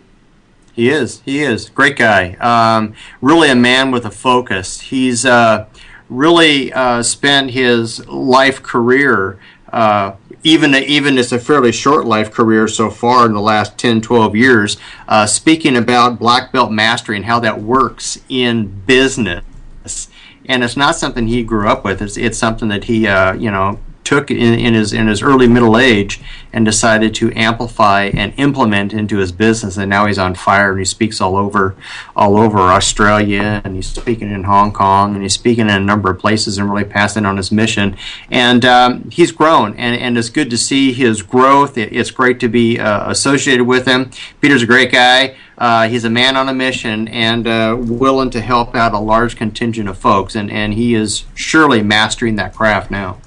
He 0.72 0.88
is. 0.88 1.20
He 1.24 1.42
is. 1.42 1.68
Great 1.68 1.96
guy. 1.96 2.34
Um, 2.34 2.94
really 3.20 3.50
a 3.50 3.56
man 3.56 3.90
with 3.90 4.06
a 4.06 4.10
focus. 4.10 4.80
He's 4.80 5.26
uh, 5.26 5.66
really 6.08 6.72
uh, 6.72 7.02
spent 7.02 7.50
his 7.50 8.06
life 8.06 8.62
career 8.62 9.38
uh, 9.72 10.12
even 10.42 10.74
even 10.74 11.18
it's 11.18 11.32
a 11.32 11.38
fairly 11.38 11.72
short 11.72 12.06
life 12.06 12.30
career 12.30 12.66
so 12.66 12.90
far 12.90 13.26
in 13.26 13.32
the 13.32 13.40
last 13.40 13.76
10 13.78 14.00
12 14.00 14.36
years 14.36 14.76
uh, 15.08 15.26
speaking 15.26 15.76
about 15.76 16.18
black 16.18 16.52
belt 16.52 16.72
mastery 16.72 17.16
and 17.16 17.26
how 17.26 17.38
that 17.40 17.60
works 17.60 18.18
in 18.28 18.66
business. 18.86 20.08
And 20.46 20.64
it's 20.64 20.76
not 20.76 20.96
something 20.96 21.26
he 21.28 21.44
grew 21.44 21.68
up 21.68 21.84
with. 21.84 22.02
It's, 22.02 22.16
it's 22.16 22.38
something 22.38 22.68
that 22.68 22.84
he 22.84 23.06
uh, 23.06 23.34
you 23.34 23.50
know 23.50 23.78
took 24.04 24.30
in, 24.30 24.58
in, 24.58 24.74
his 24.74 24.92
in 24.92 25.06
his 25.06 25.22
early 25.22 25.46
middle 25.46 25.78
age 25.78 26.20
and 26.52 26.64
decided 26.64 27.14
to 27.14 27.32
amplify 27.34 28.04
and 28.14 28.32
implement 28.36 28.92
into 28.92 29.18
his 29.18 29.30
business 29.30 29.76
and 29.76 29.88
now 29.88 30.06
he's 30.06 30.18
on 30.18 30.34
fire 30.34 30.70
and 30.70 30.78
he 30.78 30.84
speaks 30.84 31.20
all 31.20 31.36
over 31.36 31.76
all 32.16 32.36
over 32.36 32.58
Australia 32.58 33.60
and 33.64 33.76
he's 33.76 33.86
speaking 33.86 34.30
in 34.30 34.44
Hong 34.44 34.72
Kong 34.72 35.14
and 35.14 35.22
he's 35.22 35.34
speaking 35.34 35.68
in 35.68 35.74
a 35.74 35.80
number 35.80 36.10
of 36.10 36.18
places 36.18 36.58
and 36.58 36.70
really 36.70 36.84
passing 36.84 37.24
on 37.24 37.36
his 37.36 37.52
mission. 37.52 37.96
And 38.30 38.64
um, 38.64 39.10
he's 39.10 39.32
grown 39.32 39.76
and, 39.76 40.00
and 40.00 40.18
it's 40.18 40.30
good 40.30 40.50
to 40.50 40.58
see 40.58 40.92
his 40.92 41.22
growth. 41.22 41.78
It, 41.78 41.92
it's 41.92 42.10
great 42.10 42.40
to 42.40 42.48
be 42.48 42.78
uh, 42.78 43.10
associated 43.10 43.64
with 43.64 43.86
him. 43.86 44.10
Peter's 44.40 44.62
a 44.62 44.66
great 44.66 44.90
guy. 44.90 45.36
Uh, 45.60 45.88
he's 45.88 46.04
a 46.04 46.10
man 46.10 46.36
on 46.36 46.48
a 46.48 46.54
mission 46.54 47.06
and 47.08 47.46
uh, 47.46 47.76
willing 47.78 48.30
to 48.30 48.40
help 48.40 48.74
out 48.74 48.94
a 48.94 48.98
large 48.98 49.36
contingent 49.36 49.90
of 49.90 49.98
folks, 49.98 50.34
and, 50.34 50.50
and 50.50 50.72
he 50.72 50.94
is 50.94 51.24
surely 51.34 51.82
mastering 51.82 52.36
that 52.36 52.54
craft 52.54 52.90
now. 52.90 53.18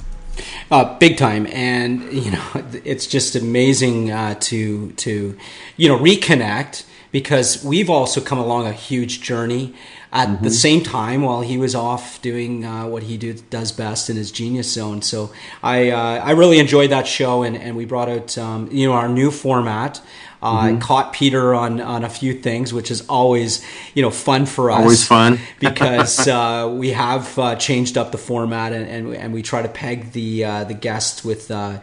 Uh, 0.72 0.98
big 0.98 1.18
time, 1.18 1.48
and 1.48 2.12
you 2.12 2.32
know 2.32 2.44
it's 2.84 3.06
just 3.08 3.36
amazing 3.36 4.12
uh, 4.12 4.36
to 4.40 4.92
to 4.94 5.38
you 5.78 5.88
know 5.88 5.98
reconnect 5.98 6.86
because 7.14 7.64
we've 7.64 7.92
also 7.92 8.20
come 8.20 8.40
along 8.40 8.66
a 8.66 8.74
huge 8.74 9.22
journey 9.22 9.74
at 10.12 10.28
mm-hmm. 10.28 10.44
the 10.44 10.50
same 10.50 10.84
time 10.84 11.22
while 11.22 11.42
he 11.42 11.58
was 11.58 11.76
off 11.76 12.22
doing 12.22 12.66
uh, 12.66 12.86
what 12.88 13.04
he 13.04 13.18
do, 13.18 13.34
does 13.34 13.72
best 13.72 14.10
in 14.10 14.18
his 14.18 14.32
genius 14.32 14.74
zone. 14.74 15.02
So 15.02 15.32
I 15.62 15.92
uh, 15.92 16.24
I 16.24 16.32
really 16.32 16.60
enjoyed 16.60 16.90
that 16.90 17.08
show, 17.08 17.44
and, 17.44 17.56
and 17.56 17.78
we 17.78 17.86
brought 17.86 18.10
out 18.10 18.38
um, 18.38 18.68
you 18.72 18.86
know 18.88 18.94
our 18.94 19.08
new 19.08 19.32
format. 19.32 20.02
Uh, 20.42 20.66
mm-hmm. 20.66 20.80
caught 20.80 21.14
Peter 21.14 21.56
on 21.56 21.80
on 21.80 22.04
a 22.04 22.10
few 22.10 22.34
things, 22.34 22.74
which 22.74 22.92
is 22.92 23.08
always 23.08 23.66
you 23.94 24.02
know 24.02 24.12
fun 24.12 24.46
for 24.46 24.72
us. 24.72 24.80
Always 24.82 25.08
fun 25.08 25.40
because 25.60 26.28
uh, 26.28 26.70
we 26.78 26.90
have 26.90 27.40
uh, 27.40 27.56
changed 27.56 27.98
up 27.98 28.12
the 28.12 28.18
format 28.18 28.74
and, 28.74 28.86
and, 28.86 29.16
and 29.16 29.34
we 29.34 29.42
try 29.42 29.62
to 29.62 29.70
peg 29.70 30.12
the 30.12 30.44
uh, 30.44 30.64
the 30.66 30.74
guests 30.74 31.24
with 31.24 31.50
uh, 31.50 31.80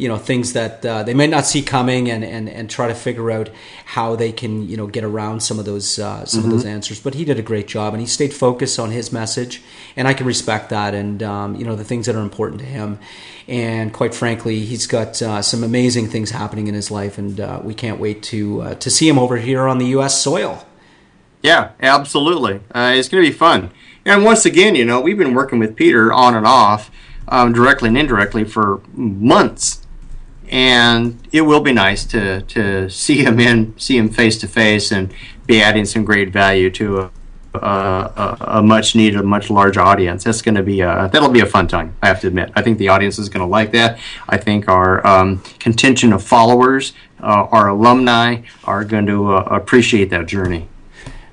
you 0.00 0.08
know 0.08 0.16
things 0.16 0.52
that 0.54 0.84
uh, 0.84 1.02
they 1.02 1.14
might 1.14 1.30
not 1.30 1.46
see 1.46 1.62
coming 1.62 2.10
and, 2.10 2.24
and 2.24 2.48
and 2.48 2.70
try 2.70 2.88
to 2.88 2.94
figure 2.94 3.30
out 3.30 3.50
how 3.84 4.16
they 4.16 4.32
can 4.32 4.68
you 4.68 4.76
know 4.76 4.86
get 4.86 5.04
around 5.04 5.40
some 5.40 5.58
of 5.58 5.64
those 5.64 5.94
some 5.94 6.04
mm-hmm. 6.04 6.38
of 6.38 6.50
those 6.50 6.64
answers. 6.64 7.00
But 7.00 7.14
he 7.14 7.24
did 7.24 7.38
a 7.38 7.42
great 7.42 7.68
job 7.68 7.94
and 7.94 8.00
he 8.00 8.06
stayed 8.06 8.32
focused 8.32 8.78
on 8.78 8.90
his 8.90 9.12
message, 9.12 9.62
and 9.96 10.08
I 10.08 10.14
can 10.14 10.26
respect 10.26 10.70
that 10.70 10.94
and 10.94 11.22
um, 11.22 11.56
you 11.56 11.64
know 11.64 11.76
the 11.76 11.84
things 11.84 12.06
that 12.06 12.16
are 12.16 12.22
important 12.22 12.60
to 12.60 12.66
him 12.66 12.98
and 13.50 13.92
quite 13.92 14.14
frankly, 14.14 14.60
he's 14.60 14.86
got 14.86 15.20
uh, 15.20 15.42
some 15.42 15.64
amazing 15.64 16.06
things 16.06 16.30
happening 16.30 16.68
in 16.68 16.74
his 16.74 16.88
life, 16.88 17.18
and 17.18 17.40
uh, 17.40 17.60
we 17.62 17.74
can't 17.74 17.98
wait 17.98 18.22
to 18.24 18.62
uh, 18.62 18.74
to 18.76 18.88
see 18.88 19.08
him 19.08 19.18
over 19.18 19.38
here 19.38 19.66
on 19.66 19.78
the 19.78 19.86
U.S. 19.86 20.22
soil. 20.22 20.64
Yeah, 21.42 21.72
absolutely. 21.80 22.60
Uh, 22.72 22.92
it's 22.94 23.08
going 23.08 23.24
to 23.24 23.28
be 23.28 23.36
fun. 23.36 23.72
And 24.04 24.24
once 24.24 24.46
again, 24.46 24.76
you 24.76 24.84
know, 24.84 25.00
we've 25.00 25.18
been 25.18 25.34
working 25.34 25.58
with 25.58 25.74
Peter 25.74 26.12
on 26.12 26.36
and 26.36 26.46
off, 26.46 26.92
um, 27.26 27.52
directly 27.52 27.88
and 27.88 27.98
indirectly, 27.98 28.44
for 28.44 28.82
months, 28.92 29.84
and 30.50 31.26
it 31.32 31.42
will 31.42 31.60
be 31.60 31.72
nice 31.72 32.04
to 32.06 32.42
to 32.42 32.90
see 32.90 33.24
him 33.24 33.40
in, 33.40 33.78
see 33.78 33.96
him 33.96 34.08
face 34.08 34.36
to 34.38 34.48
face, 34.48 34.90
and 34.92 35.14
be 35.46 35.62
adding 35.62 35.84
some 35.84 36.04
great 36.04 36.32
value 36.32 36.70
to 36.70 37.10
a, 37.54 37.58
a, 37.58 38.36
a, 38.40 38.62
much 38.62 38.94
needed, 38.94 39.22
much 39.22 39.50
large 39.50 39.76
audience. 39.76 40.24
That's 40.24 40.42
going 40.42 40.56
to 40.56 40.62
be 40.62 40.80
a 40.80 41.08
that'll 41.12 41.30
be 41.30 41.40
a 41.40 41.46
fun 41.46 41.68
time. 41.68 41.96
I 42.02 42.08
have 42.08 42.20
to 42.20 42.26
admit. 42.26 42.50
I 42.54 42.62
think 42.62 42.78
the 42.78 42.88
audience 42.88 43.18
is 43.18 43.28
going 43.28 43.46
to 43.46 43.50
like 43.50 43.72
that. 43.72 43.98
I 44.28 44.36
think 44.36 44.68
our 44.68 45.06
um, 45.06 45.42
contingent 45.58 46.12
of 46.12 46.22
followers, 46.22 46.92
uh, 47.20 47.46
our 47.50 47.68
alumni, 47.68 48.42
are 48.64 48.84
going 48.84 49.06
to 49.06 49.32
uh, 49.32 49.42
appreciate 49.50 50.10
that 50.10 50.26
journey. 50.26 50.68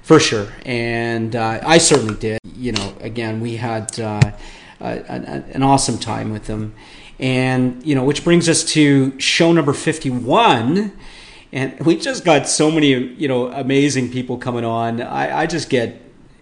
For 0.03 0.19
sure, 0.19 0.47
and 0.65 1.35
uh, 1.35 1.59
I 1.65 1.79
certainly 1.79 2.15
did. 2.15 2.39
You 2.45 2.71
know, 2.71 2.95
again, 3.01 3.41
we 3.41 3.57
had 3.57 3.99
uh, 3.99 4.31
an 4.79 5.63
awesome 5.63 5.97
time 5.97 6.31
with 6.31 6.45
them, 6.45 6.73
and 7.19 7.83
you 7.85 7.95
know, 7.95 8.03
which 8.03 8.23
brings 8.23 8.47
us 8.47 8.63
to 8.73 9.19
show 9.19 9.51
number 9.51 9.73
fifty-one. 9.73 10.93
And 11.53 11.79
we 11.85 11.95
just 11.97 12.25
got 12.25 12.47
so 12.47 12.69
many 12.69 12.89
you 12.89 13.27
know 13.27 13.47
amazing 13.47 14.11
people 14.11 14.37
coming 14.37 14.65
on. 14.65 15.01
I, 15.01 15.41
I 15.41 15.45
just 15.45 15.69
get 15.69 16.01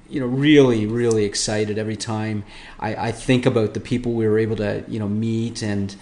you 0.10 0.20
know 0.20 0.28
really 0.28 0.86
really 0.86 1.26
excited 1.26 1.78
every 1.78 1.96
time 1.96 2.44
I, 2.80 3.08
I 3.08 3.12
think 3.12 3.46
about 3.46 3.74
the 3.74 3.80
people 3.80 4.14
we 4.14 4.28
were 4.28 4.40
able 4.40 4.56
to 4.58 4.84
you 4.88 5.00
know 5.00 5.08
meet 5.08 5.62
and 5.62 5.96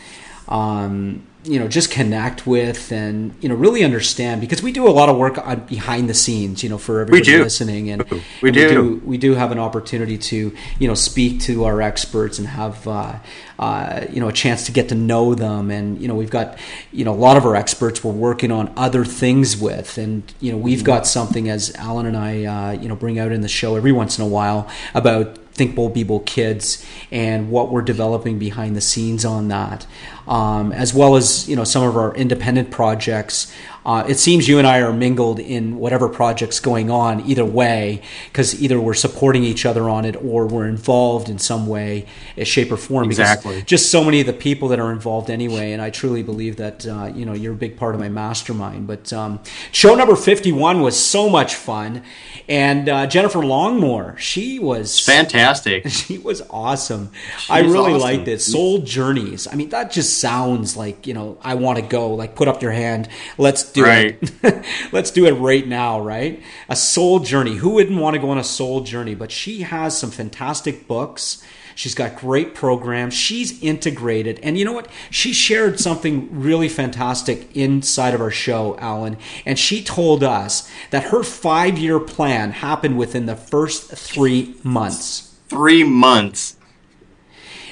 um, 0.48 1.26
you 1.44 1.60
know 1.60 1.68
just 1.68 1.92
connect 1.92 2.48
with 2.48 2.92
and 2.92 3.36
you 3.42 3.50
know 3.50 3.56
really 3.56 3.84
understand 3.84 4.40
because 4.40 4.62
we 4.62 4.72
do 4.72 4.88
a 4.88 4.92
lot 4.92 5.10
of 5.10 5.18
work 5.18 5.38
on 5.46 5.60
behind 5.66 6.10
the 6.10 6.14
scenes 6.14 6.64
you 6.64 6.70
know 6.70 6.78
for 6.78 7.02
everybody 7.02 7.38
listening. 7.38 7.90
And, 7.90 8.04
we, 8.42 8.50
and 8.50 8.54
do. 8.54 8.68
we 8.68 8.74
do. 8.74 9.02
We 9.06 9.18
do 9.18 9.34
have 9.36 9.52
an 9.52 9.60
opportunity 9.60 10.18
to 10.18 10.56
you 10.80 10.88
know 10.88 10.94
speak 10.94 11.42
to 11.42 11.66
our 11.66 11.82
experts 11.82 12.40
and 12.40 12.48
have 12.48 12.88
uh, 12.88 13.16
uh, 13.60 14.06
you 14.10 14.20
know 14.20 14.30
a 14.30 14.34
chance 14.34 14.66
to 14.66 14.72
get 14.72 14.90
to 14.90 14.96
know 14.96 15.36
them. 15.36 15.72
And 15.72 16.02
you 16.02 16.08
know 16.08 16.16
we've 16.16 16.30
got 16.30 16.58
you 16.92 17.06
know 17.06 17.14
a 17.14 17.16
lot 17.16 17.38
of 17.38 17.46
our 17.46 17.56
experts 17.56 18.04
we're 18.04 18.12
working 18.12 18.52
on 18.52 18.72
other 18.76 19.06
things 19.06 19.58
with. 19.58 19.98
And 19.98 20.24
you 20.40 20.52
know 20.52 20.58
we've 20.58 20.84
got 20.84 21.06
something 21.08 21.50
as 21.50 21.74
Alan 21.76 22.06
and 22.06 22.18
I 22.18 22.44
uh, 22.46 22.72
you 22.72 22.88
know 22.88 22.96
bring 22.96 23.20
out 23.20 23.32
in 23.32 23.42
the 23.42 23.50
show 23.50 23.76
every 23.76 23.92
once 23.92 24.18
in 24.18 24.24
a 24.24 24.28
while 24.28 24.70
about 24.94 25.38
Think 25.54 25.76
Bold 25.76 25.94
Be 25.94 26.04
Bold 26.04 26.26
Kids 26.26 26.84
and 27.12 27.52
what 27.52 27.72
we're 27.72 27.84
developing 27.84 28.40
behind 28.40 28.76
the 28.76 28.82
scenes 28.82 29.24
on 29.24 29.50
that, 29.50 29.86
um, 30.28 30.72
as 30.72 30.94
well 30.94 31.16
as 31.16 31.48
you 31.48 31.56
know 31.56 31.64
some 31.64 31.84
of 31.84 31.98
our 31.98 32.16
independent 32.16 32.72
projects 32.72 33.54
uh, 33.86 34.06
it 34.08 34.18
seems 34.18 34.48
you 34.48 34.60
and 34.60 34.68
I 34.68 34.80
are 34.80 34.94
mingled 34.94 35.40
in 35.40 35.78
whatever 35.78 36.08
project's 36.08 36.60
going 36.60 36.90
on 36.90 37.26
either 37.26 37.44
way, 37.44 38.02
because 38.32 38.62
either 38.62 38.80
we're 38.80 38.94
supporting 38.94 39.44
each 39.44 39.66
other 39.66 39.90
on 39.90 40.06
it 40.06 40.16
or 40.16 40.48
we're 40.48 40.68
involved 40.68 41.28
in 41.28 41.38
some 41.38 41.68
way, 41.68 42.06
shape, 42.44 42.72
or 42.72 42.78
form. 42.78 43.06
Exactly. 43.06 43.62
Just 43.64 43.92
so 43.92 44.04
many 44.04 44.22
of 44.22 44.28
the 44.28 44.34
people 44.34 44.70
that 44.70 44.80
are 44.80 44.92
involved 44.92 45.30
anyway, 45.30 45.74
and 45.74 45.82
I 45.82 45.90
truly 45.90 46.24
believe 46.24 46.56
that 46.58 46.88
uh, 46.88 47.12
you 47.14 47.26
know 47.26 47.34
you're 47.34 47.54
a 47.54 47.58
big 47.58 47.78
part 47.78 47.94
of 47.94 48.00
my 48.00 48.10
mastermind. 48.10 48.88
But 48.88 49.12
um, 49.12 49.42
show 49.72 49.96
number 49.96 50.16
fifty-one 50.16 50.82
was 50.82 50.98
so 50.98 51.30
much 51.30 51.56
fun, 51.56 52.04
and 52.48 52.88
uh, 52.88 53.08
Jennifer 53.08 53.40
Longmore, 53.40 54.18
she 54.18 54.60
was 54.60 55.00
fantastic. 55.00 55.88
She 56.04 56.18
was 56.18 56.42
awesome. 56.50 57.12
She's 57.38 57.50
I 57.50 57.60
really 57.60 57.94
awesome. 57.94 58.02
liked 58.02 58.28
it. 58.28 58.42
Soul 58.42 58.80
Journeys. 58.80 59.48
I 59.48 59.56
mean, 59.56 59.70
that 59.70 59.92
just 59.92 60.13
sounds 60.16 60.78
like 60.78 61.08
you 61.08 61.14
know 61.14 61.38
I 61.42 61.56
want 61.56 61.80
to 61.80 61.86
go. 61.86 62.14
Like, 62.14 62.36
put 62.36 62.48
up 62.48 62.62
your 62.62 62.72
hand. 62.72 63.10
Let's 63.38 63.72
do 63.72 63.84
right. 63.84 64.18
it. 64.22 64.66
Let's 64.92 65.12
do 65.12 65.26
it 65.26 65.34
right 65.34 65.68
now, 65.68 66.00
right? 66.00 66.42
A 66.70 66.76
soul 66.76 67.20
journey. 67.20 67.56
Who 67.56 67.72
wouldn't 67.72 68.00
want 68.00 68.16
to 68.16 68.22
go 68.22 68.30
on 68.30 68.38
a 68.38 68.44
soul 68.44 68.82
journey? 68.82 69.16
But 69.16 69.32
she 69.32 69.62
has 69.62 69.98
some 69.98 70.12
fantastic 70.12 70.88
books. 70.88 71.44
She's 71.76 71.96
got 71.96 72.18
great 72.18 72.54
programs. 72.54 73.14
She's 73.14 73.62
integrated. 73.62 74.40
And 74.44 74.58
you 74.58 74.66
know 74.66 74.74
what? 74.74 74.88
She 75.10 75.34
shared 75.34 75.80
something 75.80 76.30
really 76.32 76.70
fantastic 76.70 77.56
inside 77.56 78.14
of 78.14 78.22
our 78.22 78.32
show, 78.32 78.78
Alan. 78.78 79.18
And 79.46 79.58
she 79.58 79.84
told 79.84 80.24
us 80.24 80.70
that 80.92 81.06
her 81.06 81.24
five 81.24 81.78
year 81.78 82.00
plan 82.00 82.52
happened 82.52 82.98
within 82.98 83.26
the 83.26 83.36
first 83.36 83.92
three 83.92 84.56
months. 84.64 85.36
Three 85.50 85.84
months. 85.84 86.58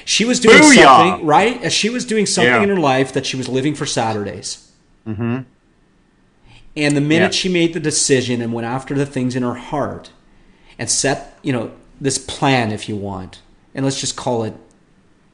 She 0.04 0.24
was 0.24 0.40
doing 0.40 0.62
Booyah! 0.62 0.82
something, 0.82 1.26
right? 1.26 1.72
She 1.72 1.90
was 1.90 2.04
doing 2.04 2.26
something 2.26 2.52
yeah. 2.52 2.62
in 2.62 2.68
her 2.68 2.76
life 2.76 3.12
that 3.12 3.26
she 3.26 3.36
was 3.36 3.48
living 3.48 3.74
for 3.74 3.86
Saturdays. 3.86 4.72
Mm-hmm. 5.06 5.40
And 6.74 6.96
the 6.96 7.00
minute 7.00 7.32
yeah. 7.34 7.38
she 7.38 7.48
made 7.48 7.74
the 7.74 7.80
decision 7.80 8.40
and 8.40 8.52
went 8.52 8.66
after 8.66 8.94
the 8.94 9.04
things 9.04 9.36
in 9.36 9.42
her 9.42 9.54
heart 9.54 10.10
and 10.78 10.90
set, 10.90 11.38
you 11.42 11.52
know, 11.52 11.70
this 12.00 12.18
plan, 12.18 12.72
if 12.72 12.88
you 12.88 12.96
want, 12.96 13.42
and 13.74 13.84
let's 13.84 14.00
just 14.00 14.16
call 14.16 14.42
it, 14.44 14.54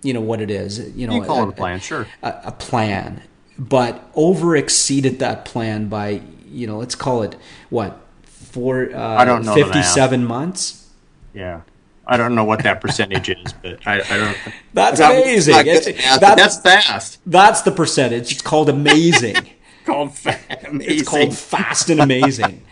you 0.02 0.12
know, 0.12 0.20
what 0.20 0.40
it 0.40 0.50
is, 0.50 0.90
you 0.96 1.06
know, 1.06 1.14
you 1.14 1.22
call 1.22 1.40
a, 1.40 1.46
it 1.46 1.50
a 1.50 1.52
plan, 1.52 1.80
sure, 1.80 2.06
a, 2.22 2.34
a 2.46 2.52
plan, 2.52 3.22
but 3.58 4.10
over 4.14 4.56
exceeded 4.56 5.18
that 5.20 5.44
plan 5.44 5.88
by, 5.88 6.22
you 6.46 6.66
know, 6.66 6.78
let's 6.78 6.94
call 6.94 7.22
it 7.22 7.36
what 7.70 8.00
four, 8.24 8.94
uh, 8.94 9.00
I 9.00 9.24
don't 9.24 9.44
know, 9.44 9.54
fifty-seven 9.54 10.24
months. 10.24 10.90
Yeah. 11.32 11.62
I 12.08 12.16
don't 12.16 12.34
know 12.34 12.44
what 12.44 12.62
that 12.62 12.80
percentage 12.80 13.28
is, 13.28 13.52
but 13.62 13.86
I, 13.86 14.00
I 14.00 14.16
don't. 14.16 14.36
That's 14.72 14.98
amazing. 14.98 15.54
That's, 15.66 16.18
that's, 16.18 16.60
fast. 16.60 17.20
That's 17.26 17.62
the 17.62 17.70
percentage. 17.70 18.32
It's 18.32 18.40
called 18.40 18.70
amazing. 18.70 19.50
called 19.84 20.14
fa- 20.14 20.38
amazing. 20.66 20.98
It's 20.98 21.08
called 21.08 21.36
Fast 21.36 21.90
and 21.90 22.00
Amazing. 22.00 22.62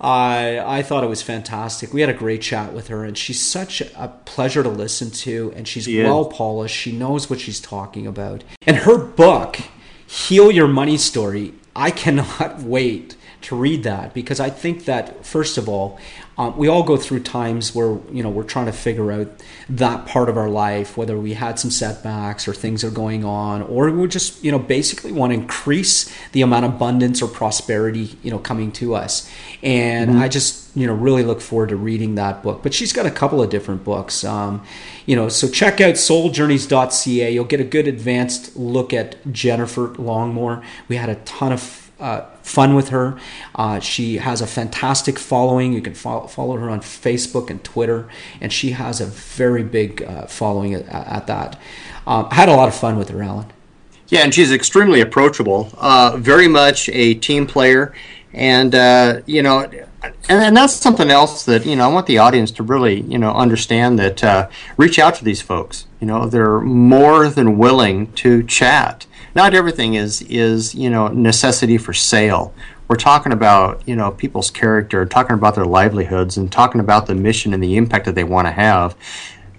I 0.00 0.56
uh, 0.58 0.70
I 0.70 0.82
thought 0.82 1.02
it 1.02 1.08
was 1.08 1.22
fantastic. 1.22 1.94
We 1.94 2.02
had 2.02 2.10
a 2.10 2.14
great 2.14 2.42
chat 2.42 2.74
with 2.74 2.88
her, 2.88 3.04
and 3.04 3.16
she's 3.16 3.40
such 3.40 3.80
a 3.80 4.14
pleasure 4.26 4.62
to 4.62 4.68
listen 4.68 5.10
to. 5.10 5.52
And 5.56 5.66
she's 5.66 5.84
she 5.84 6.02
well 6.02 6.26
polished. 6.26 6.76
She 6.76 6.92
knows 6.92 7.30
what 7.30 7.40
she's 7.40 7.60
talking 7.60 8.06
about. 8.06 8.44
And 8.66 8.76
her 8.78 8.98
book, 8.98 9.58
"Heal 10.06 10.50
Your 10.50 10.68
Money 10.68 10.98
Story," 10.98 11.54
I 11.74 11.90
cannot 11.90 12.60
wait 12.60 13.16
to 13.40 13.56
read 13.56 13.82
that 13.84 14.12
because 14.14 14.40
I 14.40 14.50
think 14.50 14.84
that 14.84 15.24
first 15.24 15.58
of 15.58 15.68
all, 15.68 15.98
um, 16.38 16.56
we 16.56 16.68
all 16.68 16.84
go 16.84 16.96
through 16.96 17.24
times 17.24 17.74
where 17.74 17.98
you 18.12 18.22
know 18.22 18.30
we're 18.30 18.44
trying 18.44 18.66
to 18.66 18.72
figure 18.72 19.10
out 19.10 19.28
that 19.68 20.06
part 20.06 20.28
of 20.28 20.36
our 20.36 20.48
life, 20.48 20.96
whether 20.96 21.18
we 21.18 21.34
had 21.34 21.58
some 21.58 21.70
setbacks 21.70 22.46
or 22.46 22.54
things 22.54 22.84
are 22.84 22.92
going 22.92 23.24
on, 23.24 23.62
or 23.62 23.90
we 23.90 24.06
just 24.06 24.42
you 24.44 24.52
know 24.52 24.58
basically 24.58 25.10
want 25.10 25.32
to 25.32 25.34
increase 25.34 26.14
the 26.30 26.40
amount 26.42 26.64
of 26.64 26.74
abundance 26.74 27.20
or 27.20 27.26
prosperity 27.28 28.16
you 28.22 28.30
know 28.30 28.38
coming 28.38 28.70
to 28.70 28.94
us. 28.94 29.28
And 29.64 30.12
mm-hmm. 30.12 30.20
I 30.20 30.28
just 30.28 30.76
you 30.76 30.86
know 30.86 30.94
really 30.94 31.24
look 31.24 31.40
forward 31.40 31.70
to 31.70 31.76
reading 31.76 32.14
that 32.14 32.44
book. 32.44 32.62
But 32.62 32.72
she's 32.72 32.92
got 32.92 33.04
a 33.04 33.10
couple 33.10 33.42
of 33.42 33.50
different 33.50 33.82
books. 33.82 34.22
Um, 34.22 34.64
you 35.06 35.16
know, 35.16 35.28
so 35.28 35.48
check 35.48 35.80
out 35.80 35.94
souljourneys.ca. 35.94 37.32
You'll 37.32 37.44
get 37.46 37.60
a 37.60 37.64
good 37.64 37.88
advanced 37.88 38.56
look 38.56 38.92
at 38.92 39.32
Jennifer 39.32 39.88
Longmore. 39.88 40.62
We 40.86 40.96
had 40.96 41.08
a 41.08 41.16
ton 41.16 41.52
of 41.52 41.90
uh, 41.98 42.26
fun 42.48 42.74
with 42.74 42.88
her. 42.88 43.18
Uh, 43.54 43.78
she 43.78 44.16
has 44.16 44.40
a 44.40 44.46
fantastic 44.46 45.18
following. 45.18 45.72
You 45.72 45.82
can 45.82 45.94
follow, 45.94 46.26
follow, 46.26 46.56
her 46.56 46.70
on 46.70 46.80
Facebook 46.80 47.50
and 47.50 47.62
Twitter, 47.62 48.08
and 48.40 48.52
she 48.52 48.70
has 48.70 49.00
a 49.00 49.06
very 49.06 49.62
big 49.62 50.02
uh, 50.02 50.26
following 50.26 50.74
at, 50.74 50.88
at 50.88 51.26
that. 51.26 51.60
Um, 52.06 52.26
I 52.30 52.34
had 52.34 52.48
a 52.48 52.56
lot 52.56 52.68
of 52.68 52.74
fun 52.74 52.96
with 52.96 53.10
her, 53.10 53.22
Alan. 53.22 53.46
Yeah, 54.08 54.20
and 54.20 54.32
she's 54.32 54.50
extremely 54.50 55.02
approachable, 55.02 55.70
uh, 55.76 56.16
very 56.16 56.48
much 56.48 56.88
a 56.88 57.12
team 57.14 57.46
player, 57.46 57.92
and 58.32 58.74
uh, 58.74 59.20
you 59.26 59.42
know, 59.42 59.68
and, 60.02 60.14
and, 60.30 60.56
that's 60.56 60.72
something 60.72 61.10
else 61.10 61.44
that 61.44 61.66
you 61.66 61.76
know 61.76 61.90
I 61.90 61.92
want 61.92 62.06
the 62.06 62.16
audience 62.16 62.50
to 62.52 62.62
really 62.62 63.02
you 63.02 63.18
know 63.18 63.32
understand 63.34 63.98
that 63.98 64.24
uh, 64.24 64.48
reach 64.78 64.98
out 64.98 65.14
to 65.16 65.24
these 65.24 65.42
folks. 65.42 65.86
You 66.00 66.06
know 66.06 66.26
they're 66.26 66.60
more 66.60 67.28
than 67.28 67.58
willing 67.58 68.10
to 68.14 68.42
chat. 68.44 69.06
Not 69.38 69.54
everything 69.54 69.94
is 69.94 70.20
is 70.22 70.74
you 70.74 70.90
know 70.90 71.06
necessity 71.06 71.78
for 71.78 71.92
sale. 71.92 72.52
We're 72.88 72.96
talking 72.96 73.30
about 73.30 73.86
you 73.86 73.94
know 73.94 74.10
people's 74.10 74.50
character, 74.50 75.06
talking 75.06 75.34
about 75.34 75.54
their 75.54 75.64
livelihoods, 75.64 76.36
and 76.36 76.50
talking 76.50 76.80
about 76.80 77.06
the 77.06 77.14
mission 77.14 77.54
and 77.54 77.62
the 77.62 77.76
impact 77.76 78.06
that 78.06 78.16
they 78.16 78.24
want 78.24 78.48
to 78.48 78.50
have 78.50 78.96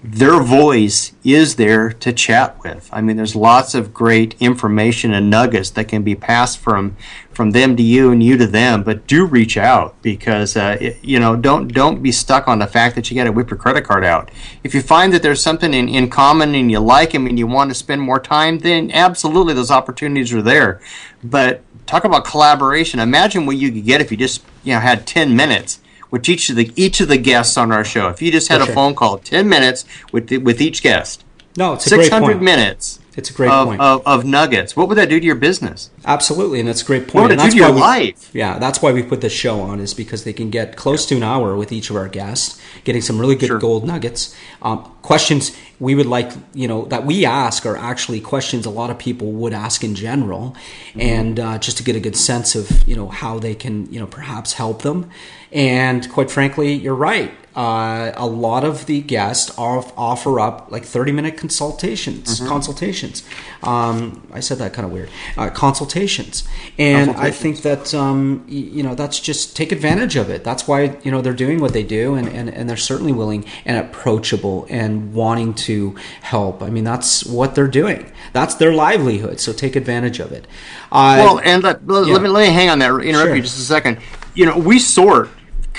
their 0.01 0.41
voice 0.41 1.11
is 1.25 1.57
there 1.57 1.91
to 1.91 2.13
chat 2.13 2.61
with. 2.63 2.89
I 2.91 3.01
mean, 3.01 3.17
there's 3.17 3.35
lots 3.35 3.75
of 3.75 3.93
great 3.93 4.35
information 4.39 5.13
and 5.13 5.29
nuggets 5.29 5.69
that 5.71 5.89
can 5.89 6.03
be 6.03 6.15
passed 6.15 6.59
from 6.59 6.95
from 7.33 7.51
them 7.51 7.77
to 7.77 7.83
you 7.83 8.11
and 8.11 8.21
you 8.21 8.37
to 8.37 8.47
them. 8.47 8.83
But 8.83 9.07
do 9.07 9.25
reach 9.25 9.57
out 9.57 10.01
because 10.01 10.55
uh, 10.55 10.77
it, 10.79 11.03
you 11.03 11.19
know 11.19 11.35
don't 11.35 11.67
don't 11.67 12.01
be 12.01 12.13
stuck 12.13 12.47
on 12.47 12.59
the 12.59 12.67
fact 12.67 12.95
that 12.95 13.09
you 13.09 13.15
got 13.15 13.25
to 13.25 13.31
whip 13.31 13.49
your 13.49 13.57
credit 13.57 13.83
card 13.83 14.05
out. 14.05 14.31
If 14.63 14.73
you 14.73 14.81
find 14.81 15.11
that 15.13 15.21
there's 15.21 15.43
something 15.43 15.73
in, 15.73 15.89
in 15.89 16.09
common 16.09 16.55
and 16.55 16.71
you 16.71 16.79
like 16.79 17.11
them 17.11 17.27
and 17.27 17.37
you 17.37 17.47
want 17.47 17.69
to 17.69 17.75
spend 17.75 18.01
more 18.01 18.19
time, 18.19 18.59
then 18.59 18.91
absolutely 18.91 19.53
those 19.53 19.71
opportunities 19.71 20.33
are 20.33 20.41
there. 20.41 20.79
But 21.23 21.61
talk 21.85 22.05
about 22.05 22.23
collaboration. 22.23 23.01
Imagine 23.01 23.45
what 23.45 23.57
you 23.57 23.69
could 23.71 23.85
get 23.85 23.99
if 23.99 24.11
you 24.11 24.17
just 24.17 24.43
you 24.63 24.73
know 24.73 24.79
had 24.79 25.05
ten 25.05 25.35
minutes 25.35 25.81
with 26.11 26.27
each 26.27 26.49
of 26.49 26.55
the 26.55 26.71
each 26.75 27.01
of 27.01 27.07
the 27.07 27.17
guests 27.17 27.57
on 27.57 27.71
our 27.71 27.83
show. 27.83 28.09
If 28.09 28.21
you 28.21 28.31
just 28.31 28.49
had 28.49 28.57
For 28.57 28.63
a 28.63 28.65
sure. 28.67 28.75
phone 28.75 28.95
call, 28.95 29.17
ten 29.19 29.47
minutes 29.47 29.85
with 30.11 30.27
the, 30.27 30.37
with 30.37 30.61
each 30.61 30.81
guest. 30.81 31.23
No, 31.57 31.73
it's 31.73 31.85
six 31.85 32.09
hundred 32.09 32.41
minutes. 32.41 32.99
It's 33.17 33.29
a 33.29 33.33
great 33.33 33.51
of, 33.51 33.67
point. 33.67 33.81
Of, 33.81 34.07
of, 34.07 34.23
nuggets. 34.23 34.77
What 34.77 34.87
would 34.87 34.97
that 34.97 35.09
do 35.09 35.19
to 35.19 35.25
your 35.25 35.35
business? 35.35 35.89
Absolutely, 36.05 36.59
and 36.59 36.69
that's 36.69 36.83
a 36.83 36.85
great 36.85 37.03
point. 37.03 37.15
What 37.15 37.21
would 37.23 37.31
it 37.31 37.39
do 37.41 37.51
to 37.51 37.57
your 37.57 37.73
we, 37.73 37.81
life? 37.81 38.29
Yeah, 38.33 38.59
that's 38.59 38.81
why 38.81 38.93
we 38.93 39.03
put 39.03 39.19
this 39.19 39.33
show 39.33 39.59
on, 39.59 39.81
is 39.81 39.93
because 39.93 40.23
they 40.23 40.31
can 40.31 40.49
get 40.49 40.77
close 40.77 41.05
to 41.07 41.17
an 41.17 41.23
hour 41.23 41.57
with 41.57 41.73
each 41.73 41.89
of 41.89 41.97
our 41.97 42.07
guests, 42.07 42.61
getting 42.85 43.01
some 43.01 43.19
really 43.19 43.35
good 43.35 43.47
sure. 43.47 43.59
gold 43.59 43.85
nuggets. 43.85 44.33
Um, 44.61 44.83
questions 45.01 45.51
we 45.81 45.95
would 45.95 46.05
like, 46.05 46.31
you 46.53 46.67
know, 46.67 46.85
that 46.85 47.05
we 47.05 47.25
ask 47.25 47.65
are 47.65 47.75
actually 47.75 48.21
questions 48.21 48.65
a 48.65 48.69
lot 48.69 48.89
of 48.89 48.97
people 48.97 49.31
would 49.33 49.53
ask 49.53 49.83
in 49.83 49.95
general, 49.95 50.55
mm-hmm. 50.89 51.01
and 51.01 51.39
uh, 51.41 51.57
just 51.57 51.75
to 51.77 51.83
get 51.83 51.97
a 51.97 51.99
good 51.99 52.15
sense 52.15 52.55
of, 52.55 52.87
you 52.87 52.95
know, 52.95 53.09
how 53.09 53.37
they 53.37 53.55
can, 53.55 53.91
you 53.91 53.99
know, 53.99 54.07
perhaps 54.07 54.53
help 54.53 54.83
them. 54.83 55.09
And 55.51 56.09
quite 56.11 56.29
frankly, 56.29 56.73
you're 56.73 56.95
right. 56.95 57.31
Uh, 57.55 58.13
a 58.15 58.27
lot 58.27 58.63
of 58.63 58.85
the 58.85 59.01
guests 59.01 59.51
offer 59.57 60.39
up 60.39 60.71
like 60.71 60.85
30 60.85 61.11
minute 61.11 61.35
consultations 61.35 62.39
mm-hmm. 62.39 62.47
consultations 62.47 63.23
um, 63.63 64.25
i 64.31 64.39
said 64.39 64.59
that 64.59 64.71
kind 64.71 64.85
of 64.85 64.93
weird 64.93 65.09
uh, 65.35 65.49
consultations 65.49 66.47
and 66.77 67.07
consultations. 67.07 67.17
i 67.19 67.31
think 67.31 67.61
that 67.63 67.93
um, 67.93 68.45
you 68.47 68.83
know 68.83 68.93
that's 68.93 69.19
just 69.19 69.57
take 69.57 69.71
advantage 69.71 70.15
of 70.15 70.29
it 70.29 70.43
that's 70.43 70.67
why 70.67 70.95
you 71.03 71.09
know 71.11 71.21
they're 71.21 71.33
doing 71.33 71.59
what 71.59 71.73
they 71.73 71.83
do 71.83 72.13
and, 72.13 72.29
and, 72.29 72.49
and 72.49 72.69
they're 72.69 72.77
certainly 72.77 73.11
willing 73.11 73.43
and 73.65 73.77
approachable 73.77 74.67
and 74.69 75.11
wanting 75.13 75.53
to 75.53 75.95
help 76.21 76.61
i 76.61 76.69
mean 76.69 76.83
that's 76.83 77.25
what 77.25 77.55
they're 77.55 77.67
doing 77.67 78.09
that's 78.31 78.55
their 78.55 78.71
livelihood 78.71 79.39
so 79.39 79.51
take 79.51 79.75
advantage 79.75 80.19
of 80.19 80.31
it 80.31 80.45
uh, 80.91 81.15
well 81.19 81.39
and 81.39 81.63
let, 81.63 81.85
let, 81.87 82.07
yeah. 82.07 82.13
let, 82.13 82.21
me, 82.21 82.29
let 82.29 82.47
me 82.47 82.53
hang 82.53 82.69
on 82.69 82.77
that 82.77 82.91
interrupt 82.91 83.27
sure. 83.27 83.35
you 83.35 83.41
just 83.41 83.57
a 83.57 83.61
second 83.61 83.97
you 84.35 84.45
know 84.45 84.57
we 84.57 84.77
sort 84.77 85.29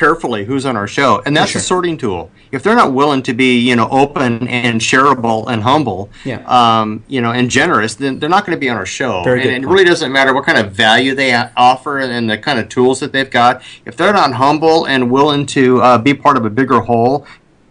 carefully 0.01 0.47
who's 0.47 0.65
on 0.65 0.79
our 0.79 0.89
show, 0.89 1.23
and 1.27 1.37
that's 1.37 1.51
sure. 1.51 1.59
a 1.59 1.63
sorting 1.63 1.99
tool. 1.99 2.31
If 2.53 2.63
they're 2.63 2.75
not 2.75 2.95
willing 2.95 3.23
to 3.25 3.35
be, 3.35 3.59
you 3.59 3.77
know, 3.77 3.87
open 3.91 4.49
and 4.49 4.81
shareable 4.81 5.47
and 5.47 5.63
humble, 5.63 6.09
yeah. 6.25 6.41
um, 6.47 7.05
you 7.07 7.21
know, 7.21 7.33
and 7.33 7.51
generous, 7.51 7.97
then 7.97 8.19
they're 8.19 8.31
not 8.31 8.47
going 8.47 8.57
to 8.57 8.61
be 8.61 8.71
on 8.71 8.79
our 8.79 8.87
show. 8.87 9.23
Very 9.23 9.43
and 9.43 9.63
it 9.63 9.69
really 9.69 9.85
doesn't 9.85 10.11
matter 10.11 10.33
what 10.33 10.47
kind 10.47 10.57
of 10.57 10.73
value 10.73 11.15
they 11.15 11.35
offer 11.55 11.99
and 11.99 12.31
the 12.31 12.39
kind 12.39 12.59
of 12.59 12.71
tools 12.71 12.99
that 13.01 13.13
they've 13.13 13.31
got. 13.31 13.63
If 13.85 13.99
they're 13.99 14.15
not 14.15 14.33
humble 14.33 14.87
and 14.87 15.11
willing 15.11 15.45
to 15.47 15.83
uh, 15.83 15.99
be 15.99 16.15
part 16.15 16.39
of 16.39 16.47
a 16.47 16.51
bigger 16.51 16.81
whole, 16.81 17.27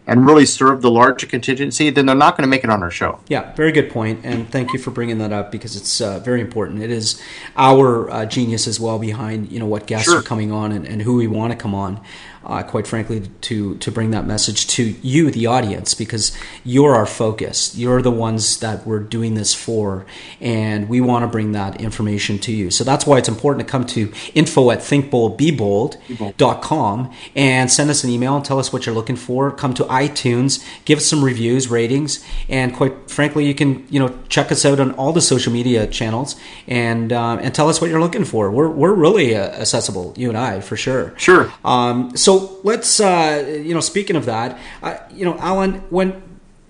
and 0.09 0.25
really 0.25 0.45
serve 0.45 0.81
the 0.81 0.89
larger 0.89 1.27
contingency, 1.27 1.89
then 1.89 2.07
they're 2.07 2.15
not 2.15 2.35
going 2.35 2.43
to 2.43 2.49
make 2.49 2.63
it 2.63 2.69
on 2.69 2.81
our 2.81 2.89
show. 2.89 3.19
Yeah, 3.27 3.53
very 3.53 3.71
good 3.71 3.91
point, 3.91 4.21
and 4.23 4.49
thank 4.49 4.73
you 4.73 4.79
for 4.79 4.91
bringing 4.91 5.19
that 5.19 5.31
up 5.31 5.51
because 5.51 5.75
it's 5.75 6.01
uh, 6.01 6.19
very 6.19 6.41
important. 6.41 6.81
It 6.81 6.89
is 6.89 7.21
our 7.55 8.09
uh, 8.09 8.25
genius 8.25 8.67
as 8.67 8.79
well 8.79 8.97
behind 8.97 9.51
you 9.51 9.59
know 9.59 9.67
what 9.67 9.85
guests 9.85 10.09
sure. 10.09 10.19
are 10.19 10.23
coming 10.23 10.51
on 10.51 10.71
and, 10.71 10.87
and 10.87 11.01
who 11.01 11.15
we 11.15 11.27
want 11.27 11.53
to 11.53 11.57
come 11.57 11.75
on 11.75 12.01
uh, 12.49 12.63
quite 12.63 12.87
frankly, 12.87 13.21
to 13.41 13.77
to 13.77 13.91
bring 13.91 14.09
that 14.11 14.25
message 14.25 14.67
to 14.67 14.95
you, 15.03 15.29
the 15.29 15.45
audience, 15.45 15.93
because 15.93 16.31
you're 16.63 16.95
our 16.95 17.05
focus. 17.05 17.77
You're 17.77 18.01
the 18.01 18.11
ones 18.11 18.59
that 18.59 18.87
we're 18.87 18.99
doing 18.99 19.35
this 19.35 19.53
for, 19.53 20.05
and 20.41 20.89
we 20.89 20.99
want 20.99 21.21
to 21.23 21.27
bring 21.27 21.51
that 21.51 21.79
information 21.79 22.39
to 22.39 22.51
you. 22.51 22.71
So 22.71 22.83
that's 22.83 23.05
why 23.05 23.19
it's 23.19 23.29
important 23.29 23.67
to 23.67 23.71
come 23.71 23.85
to 23.87 24.11
info 24.33 24.71
at 24.71 24.79
thinkboldbebold.com 24.79 27.13
and 27.35 27.71
send 27.71 27.89
us 27.91 28.03
an 28.03 28.09
email 28.09 28.35
and 28.35 28.43
tell 28.43 28.57
us 28.57 28.73
what 28.73 28.87
you're 28.87 28.95
looking 28.95 29.15
for. 29.15 29.51
Come 29.51 29.75
to 29.75 29.83
iTunes, 29.83 30.65
give 30.85 30.97
us 30.97 31.05
some 31.05 31.23
reviews, 31.23 31.67
ratings, 31.67 32.25
and 32.49 32.75
quite 32.75 33.11
frankly, 33.11 33.45
you 33.45 33.53
can 33.53 33.85
you 33.91 33.99
know 33.99 34.17
check 34.27 34.51
us 34.51 34.65
out 34.65 34.79
on 34.79 34.93
all 34.93 35.13
the 35.13 35.21
social 35.21 35.53
media 35.53 35.85
channels 35.85 36.35
and 36.67 37.13
uh, 37.13 37.37
and 37.41 37.53
tell 37.53 37.69
us 37.69 37.79
what 37.79 37.91
you're 37.91 38.01
looking 38.01 38.25
for. 38.25 38.49
We're 38.49 38.69
we're 38.69 38.93
really 38.93 39.35
uh, 39.35 39.49
accessible, 39.49 40.15
you 40.17 40.29
and 40.29 40.37
I, 40.37 40.61
for 40.61 40.75
sure. 40.75 41.13
Sure. 41.17 41.53
Um, 41.63 42.17
so 42.17 42.38
so 42.39 42.59
let's 42.63 42.99
uh, 42.99 43.61
you 43.63 43.73
know 43.73 43.79
speaking 43.79 44.15
of 44.15 44.25
that, 44.25 44.59
uh, 44.83 44.97
you 45.11 45.25
know, 45.25 45.37
Alan, 45.37 45.75
when 45.89 46.21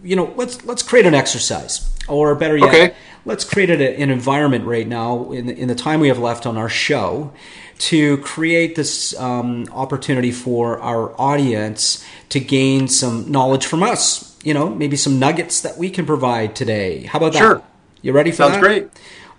you 0.03 0.15
know, 0.15 0.34
let's 0.36 0.63
let's 0.65 0.84
create 0.84 1.05
an 1.05 1.13
exercise, 1.13 1.89
or 2.08 2.34
better 2.36 2.58
yet, 2.58 2.69
okay. 2.69 2.95
let's 3.25 3.43
create 3.43 3.69
an, 3.69 3.82
an 3.82 4.10
environment 4.10 4.65
right 4.65 4.88
now 4.88 5.32
in 5.32 5.47
the, 5.47 5.58
in 5.58 5.67
the 5.67 5.75
time 5.75 5.99
we 5.99 6.08
have 6.08 6.19
left 6.19 6.45
on 6.45 6.58
our 6.58 6.69
show 6.69 7.34
to 7.77 8.17
create 8.17 8.75
this 8.75 9.17
um, 9.19 9.65
opportunity 9.71 10.32
for 10.32 10.79
our 10.79 11.19
audience 11.19 12.05
to 12.29 12.39
gain 12.39 12.88
some 12.88 13.29
knowledge 13.32 13.65
from 13.65 13.84
us. 13.84 14.38
You 14.43 14.53
know, 14.53 14.69
maybe 14.69 14.95
some 14.95 15.19
nuggets 15.19 15.62
that 15.62 15.77
we 15.77 15.89
can 15.89 16.05
provide 16.05 16.55
today. 16.55 17.03
How 17.03 17.17
about 17.19 17.34
that? 17.34 17.39
Sure. 17.39 17.63
You 18.01 18.13
ready 18.13 18.32
for 18.32 18.38
Sounds 18.38 18.53
that? 18.53 18.63
Sounds 18.63 18.67
great. 18.67 18.89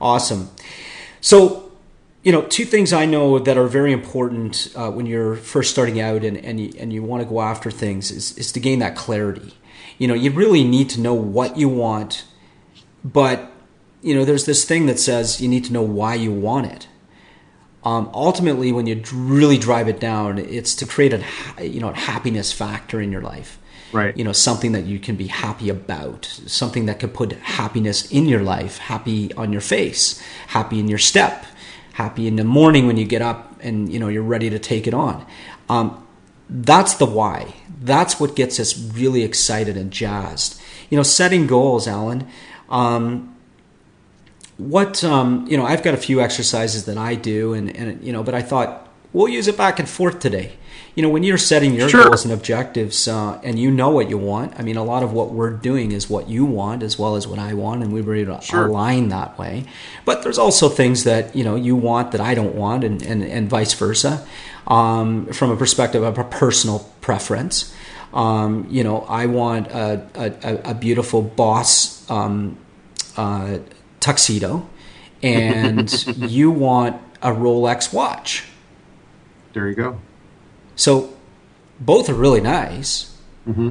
Awesome. 0.01 0.51
So 1.23 1.70
you 2.23 2.33
know, 2.33 2.43
two 2.43 2.65
things 2.65 2.93
I 2.93 3.07
know 3.07 3.39
that 3.39 3.57
are 3.57 3.67
very 3.67 3.93
important 3.93 4.73
uh, 4.77 4.91
when 4.91 5.07
you're 5.07 5.37
first 5.37 5.71
starting 5.71 6.01
out 6.01 6.23
and, 6.23 6.37
and 6.37 6.61
you, 6.61 6.73
and 6.79 6.93
you 6.93 7.03
want 7.03 7.23
to 7.23 7.29
go 7.29 7.41
after 7.41 7.71
things 7.71 8.11
is, 8.11 8.37
is 8.37 8.53
to 8.53 8.61
gain 8.61 8.79
that 8.81 8.95
clarity. 8.95 9.55
You 9.97 10.09
know, 10.09 10.15
you 10.15 10.31
really 10.31 10.65
need 10.65 10.91
to 10.91 11.01
know 11.01 11.15
what 11.15 11.57
you 11.57 11.69
want, 11.69 12.25
but, 13.03 13.51
you 14.03 14.15
know, 14.15 14.25
there's 14.25 14.45
this 14.45 14.65
thing 14.65 14.87
that 14.87 14.99
says 14.99 15.41
you 15.41 15.49
need 15.49 15.65
to 15.65 15.73
know 15.73 15.83
why 15.83 16.15
you 16.15 16.33
want 16.33 16.67
it. 16.67 16.89
Um, 17.83 18.11
ultimately, 18.13 18.73
when 18.73 18.87
you 18.87 19.03
really 19.15 19.57
drive 19.57 19.89
it 19.89 19.99
down, 19.99 20.39
it's 20.39 20.75
to 20.77 20.87
create 20.87 21.15
a, 21.15 21.67
you 21.67 21.81
know, 21.81 21.89
a 21.89 21.95
happiness 21.95 22.53
factor 22.53 23.01
in 23.01 23.11
your 23.11 23.23
life. 23.23 23.59
Right. 23.93 24.15
You 24.17 24.25
know, 24.25 24.33
something 24.33 24.73
that 24.73 24.85
you 24.85 24.99
can 24.99 25.17
be 25.17 25.29
happy 25.29 25.71
about, 25.71 26.27
something 26.47 26.87
that 26.87 27.01
could 27.01 27.15
put 27.15 27.33
happiness 27.33 28.11
in 28.11 28.27
your 28.27 28.43
life, 28.43 28.79
happy 28.79 29.33
on 29.35 29.51
your 29.51 29.63
face, 29.63 30.23
happy 30.49 30.79
in 30.79 30.89
your 30.89 30.99
step, 30.99 31.47
happy 31.93 32.27
in 32.27 32.37
the 32.37 32.45
morning 32.45 32.87
when 32.87 32.97
you 32.97 33.05
get 33.05 33.23
up 33.23 33.59
and 33.63 33.93
you 33.93 33.99
know 33.99 34.09
you're 34.09 34.23
ready 34.23 34.51
to 34.51 34.59
take 34.59 34.87
it 34.87 34.95
on. 34.95 35.27
Um, 35.69 36.07
that's 36.49 36.95
the 36.95 37.07
why. 37.07 37.55
That's 37.81 38.19
what 38.19 38.35
gets 38.35 38.59
us 38.59 38.79
really 38.93 39.23
excited 39.23 39.77
and 39.77 39.91
jazzed. 39.91 40.61
You 40.91 40.97
know, 40.97 41.03
setting 41.03 41.47
goals, 41.47 41.87
Alan. 41.87 42.27
Um, 42.69 43.37
what 44.59 45.03
um, 45.05 45.47
you 45.49 45.57
know, 45.57 45.65
I've 45.65 45.83
got 45.83 45.95
a 45.95 45.99
few 45.99 46.21
exercises 46.21 46.85
that 46.85 46.99
I 46.99 47.15
do, 47.15 47.55
and 47.55 47.75
and 47.75 48.05
you 48.05 48.13
know, 48.13 48.23
but 48.23 48.35
I 48.35 48.43
thought 48.43 48.89
we'll 49.13 49.29
use 49.29 49.49
it 49.49 49.57
back 49.57 49.79
and 49.79 49.89
forth 49.89 50.19
today. 50.19 50.53
You 50.95 51.03
know, 51.03 51.09
when 51.09 51.23
you're 51.23 51.39
setting 51.39 51.75
your 51.75 51.89
sure. 51.89 52.05
goals 52.05 52.25
and 52.25 52.35
objectives, 52.35 53.07
uh, 53.07 53.41
and 53.45 53.59
you 53.59 53.71
know 53.71 53.91
what 53.91 54.11
you 54.11 54.19
want. 54.19 54.59
I 54.59 54.63
mean, 54.63 54.77
a 54.77 54.85
lot 54.85 55.03
of 55.03 55.13
what 55.13 55.31
we're 55.33 55.51
doing 55.51 55.93
is 55.93 56.11
what 56.11 56.29
you 56.29 56.45
want 56.45 56.83
as 56.83 56.99
well 56.99 57.17
as 57.17 57.27
what 57.27 57.39
I 57.39 57.55
want, 57.55 57.83
and 57.83 57.93
we 57.93 58.03
were 58.03 58.15
able 58.15 58.39
to 58.39 58.45
sure. 58.45 58.67
align 58.67 59.09
that 59.09 59.39
way. 59.39 59.65
But 60.05 60.23
there's 60.23 60.39
also 60.39 60.69
things 60.69 61.05
that 61.05 61.35
you 61.35 61.45
know 61.45 61.55
you 61.55 61.77
want 61.77 62.13
that 62.13 62.21
I 62.21 62.35
don't 62.35 62.55
want, 62.55 62.85
and 62.85 63.03
and, 63.03 63.23
and 63.23 63.49
vice 63.49 63.73
versa, 63.75 64.27
um, 64.67 65.27
from 65.27 65.51
a 65.51 65.57
perspective 65.57 66.03
of 66.03 66.19
a 66.19 66.25
personal 66.25 66.91
preference. 67.01 67.75
Um, 68.13 68.67
you 68.69 68.83
know, 68.83 69.03
I 69.03 69.27
want 69.27 69.69
a, 69.69 70.05
a, 70.15 70.71
a 70.71 70.75
beautiful 70.75 71.23
boss 71.23 72.11
um, 72.11 72.59
uh, 73.17 73.59
tuxedo, 74.01 74.69
and 75.23 76.07
you 76.17 76.51
want 76.51 77.01
a 77.23 77.31
Rolex 77.31 77.93
watch. 77.93 78.45
There 79.53 79.69
you 79.69 79.75
go. 79.75 80.01
So 80.81 81.13
both 81.79 82.09
are 82.09 82.15
really 82.15 82.41
nice. 82.41 83.15
Mm-hmm. 83.47 83.71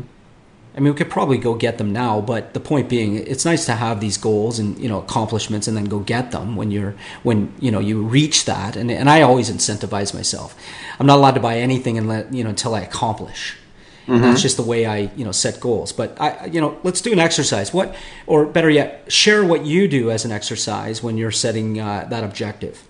I 0.75 0.79
mean, 0.79 0.93
we 0.93 0.97
could 0.97 1.09
probably 1.09 1.39
go 1.39 1.55
get 1.55 1.79
them 1.79 1.91
now, 1.91 2.21
but 2.21 2.53
the 2.53 2.59
point 2.59 2.87
being, 2.87 3.15
it's 3.15 3.45
nice 3.45 3.65
to 3.65 3.73
have 3.73 3.99
these 3.99 4.15
goals 4.15 4.59
and 4.59 4.77
you 4.77 4.87
know 4.87 4.99
accomplishments, 4.99 5.67
and 5.67 5.75
then 5.75 5.85
go 5.85 5.99
get 5.99 6.29
them 6.31 6.55
when 6.55 6.69
you're 6.69 6.95
when 7.23 7.51
you 7.59 7.71
know 7.71 7.79
you 7.79 8.03
reach 8.03 8.45
that. 8.45 8.75
And 8.75 8.91
and 8.91 9.09
I 9.09 9.23
always 9.23 9.49
incentivize 9.49 10.13
myself. 10.13 10.55
I'm 10.99 11.07
not 11.07 11.17
allowed 11.17 11.33
to 11.33 11.39
buy 11.39 11.57
anything 11.57 11.97
unless 11.97 12.31
you 12.31 12.43
know 12.43 12.51
until 12.51 12.75
I 12.75 12.81
accomplish. 12.81 13.57
Mm-hmm. 14.05 14.21
That's 14.21 14.41
just 14.41 14.57
the 14.57 14.63
way 14.63 14.85
I, 14.85 15.11
you 15.15 15.25
know, 15.25 15.31
set 15.31 15.59
goals. 15.59 15.91
But 15.91 16.19
I, 16.19 16.45
you 16.45 16.61
know, 16.61 16.79
let's 16.83 17.01
do 17.01 17.11
an 17.11 17.19
exercise. 17.19 17.73
What, 17.73 17.93
or 18.25 18.45
better 18.45 18.69
yet, 18.69 19.11
share 19.11 19.43
what 19.43 19.65
you 19.65 19.87
do 19.87 20.09
as 20.09 20.25
an 20.25 20.31
exercise 20.31 21.03
when 21.03 21.15
you're 21.17 21.31
setting 21.31 21.79
uh, 21.79 22.07
that 22.09 22.23
objective. 22.23 22.88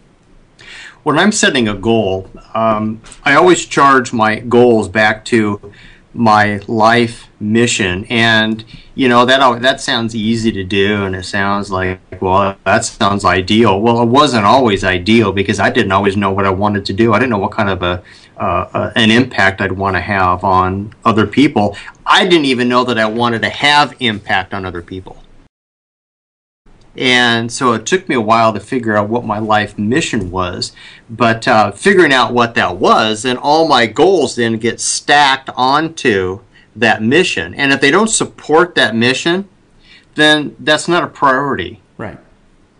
When 1.09 1.17
I'm 1.17 1.31
setting 1.31 1.67
a 1.67 1.73
goal, 1.73 2.29
um, 2.53 3.01
I 3.23 3.33
always 3.33 3.65
charge 3.65 4.13
my 4.13 4.41
goals 4.41 4.87
back 4.87 5.25
to 5.25 5.59
my 6.13 6.61
life 6.67 7.29
mission 7.39 8.05
and 8.11 8.63
you 8.93 9.07
know 9.07 9.25
that 9.25 9.61
that 9.61 9.81
sounds 9.81 10.15
easy 10.15 10.51
to 10.51 10.63
do 10.63 11.05
and 11.05 11.15
it 11.15 11.23
sounds 11.23 11.71
like 11.71 11.99
well 12.19 12.57
that 12.65 12.83
sounds 12.83 13.23
ideal 13.23 13.79
well 13.79 14.01
it 14.01 14.07
wasn't 14.07 14.43
always 14.43 14.83
ideal 14.83 15.31
because 15.31 15.59
i 15.59 15.69
didn't 15.69 15.91
always 15.91 16.17
know 16.17 16.31
what 16.31 16.45
i 16.45 16.49
wanted 16.49 16.83
to 16.83 16.93
do 16.93 17.13
i 17.13 17.19
didn't 17.19 17.29
know 17.29 17.37
what 17.37 17.51
kind 17.51 17.69
of 17.69 17.83
a 17.83 18.03
uh, 18.37 18.91
an 18.95 19.11
impact 19.11 19.61
I'd 19.61 19.71
want 19.71 19.95
to 19.95 20.01
have 20.01 20.43
on 20.43 20.93
other 21.03 21.27
people. 21.27 21.75
I 22.05 22.25
didn't 22.25 22.45
even 22.45 22.69
know 22.69 22.85
that 22.85 22.97
I 22.97 23.05
wanted 23.05 23.41
to 23.41 23.49
have 23.49 23.95
impact 23.99 24.53
on 24.53 24.65
other 24.65 24.81
people. 24.81 25.21
And 26.97 27.51
so 27.51 27.73
it 27.73 27.85
took 27.85 28.09
me 28.09 28.15
a 28.15 28.21
while 28.21 28.51
to 28.53 28.59
figure 28.59 28.97
out 28.97 29.09
what 29.09 29.23
my 29.23 29.39
life 29.39 29.77
mission 29.77 30.31
was. 30.31 30.73
But 31.09 31.47
uh, 31.47 31.71
figuring 31.71 32.11
out 32.11 32.33
what 32.33 32.55
that 32.55 32.77
was, 32.77 33.23
then 33.23 33.37
all 33.37 33.67
my 33.67 33.85
goals 33.85 34.35
then 34.35 34.57
get 34.57 34.79
stacked 34.79 35.49
onto 35.55 36.41
that 36.75 37.01
mission. 37.01 37.53
And 37.53 37.71
if 37.71 37.81
they 37.81 37.91
don't 37.91 38.09
support 38.09 38.75
that 38.75 38.95
mission, 38.95 39.47
then 40.15 40.55
that's 40.59 40.87
not 40.87 41.03
a 41.03 41.07
priority. 41.07 41.81
Right. 41.97 42.17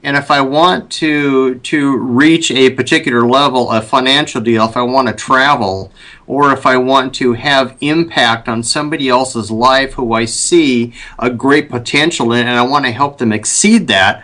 And 0.02 0.16
if 0.16 0.32
I 0.32 0.42
want 0.42 0.90
to 0.94 1.56
to 1.56 1.98
reach 1.98 2.52
a 2.52 2.70
particular 2.70 3.28
level 3.28 3.70
of 3.70 3.86
financial 3.86 4.40
deal, 4.40 4.66
if 4.66 4.78
I 4.78 4.82
want 4.82 5.10
to 5.10 5.14
travel, 5.14 5.92
or 6.30 6.54
if 6.54 6.68
I 6.68 6.78
want 6.78 7.16
to 7.16 7.34
have 7.34 7.76
impact 7.82 8.48
on 8.48 8.62
somebody 8.62 9.10
else's 9.10 9.50
life 9.50 9.94
who 9.94 10.14
I 10.14 10.26
see 10.26 10.94
a 11.18 11.32
great 11.32 11.72
potential 11.72 12.32
in 12.34 12.48
and 12.48 12.56
I 12.56 12.62
want 12.62 12.86
to 12.86 12.92
help 12.92 13.18
them 13.18 13.34
exceed 13.34 13.88
that, 13.88 14.24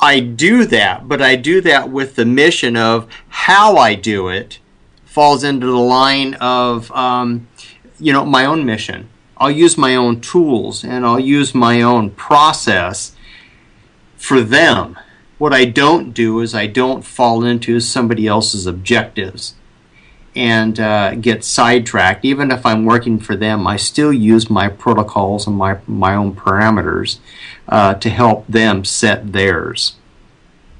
I 0.00 0.18
do 0.18 0.66
that, 0.66 1.06
but 1.06 1.22
I 1.22 1.36
do 1.36 1.60
that 1.60 1.88
with 1.88 2.16
the 2.16 2.24
mission 2.24 2.76
of 2.76 3.08
how 3.28 3.76
I 3.76 3.94
do 3.94 4.26
it 4.28 4.58
falls 5.04 5.44
into 5.44 5.66
the 5.66 5.76
line 5.76 6.34
of 6.34 6.90
um, 6.90 7.46
you 8.00 8.12
know 8.12 8.24
my 8.24 8.44
own 8.44 8.66
mission. 8.66 9.08
I'll 9.36 9.50
use 9.50 9.78
my 9.78 9.94
own 9.94 10.20
tools 10.20 10.82
and 10.82 11.06
I'll 11.06 11.20
use 11.20 11.54
my 11.54 11.80
own 11.80 12.10
process 12.10 13.14
for 14.16 14.40
them. 14.40 14.98
What 15.38 15.52
I 15.52 15.64
don't 15.64 16.12
do 16.12 16.40
is 16.40 16.56
I 16.56 16.66
don't 16.66 17.04
fall 17.04 17.44
into 17.44 17.78
somebody 17.78 18.26
else's 18.26 18.66
objectives 18.66 19.54
and 20.36 20.78
uh, 20.78 21.14
get 21.14 21.42
sidetracked. 21.42 22.24
Even 22.24 22.50
if 22.50 22.64
I'm 22.66 22.84
working 22.84 23.18
for 23.18 23.34
them, 23.34 23.66
I 23.66 23.76
still 23.76 24.12
use 24.12 24.50
my 24.50 24.68
protocols 24.68 25.46
and 25.46 25.56
my, 25.56 25.78
my 25.86 26.14
own 26.14 26.34
parameters 26.34 27.18
uh, 27.68 27.94
to 27.94 28.10
help 28.10 28.46
them 28.46 28.84
set 28.84 29.32
theirs. 29.32 29.96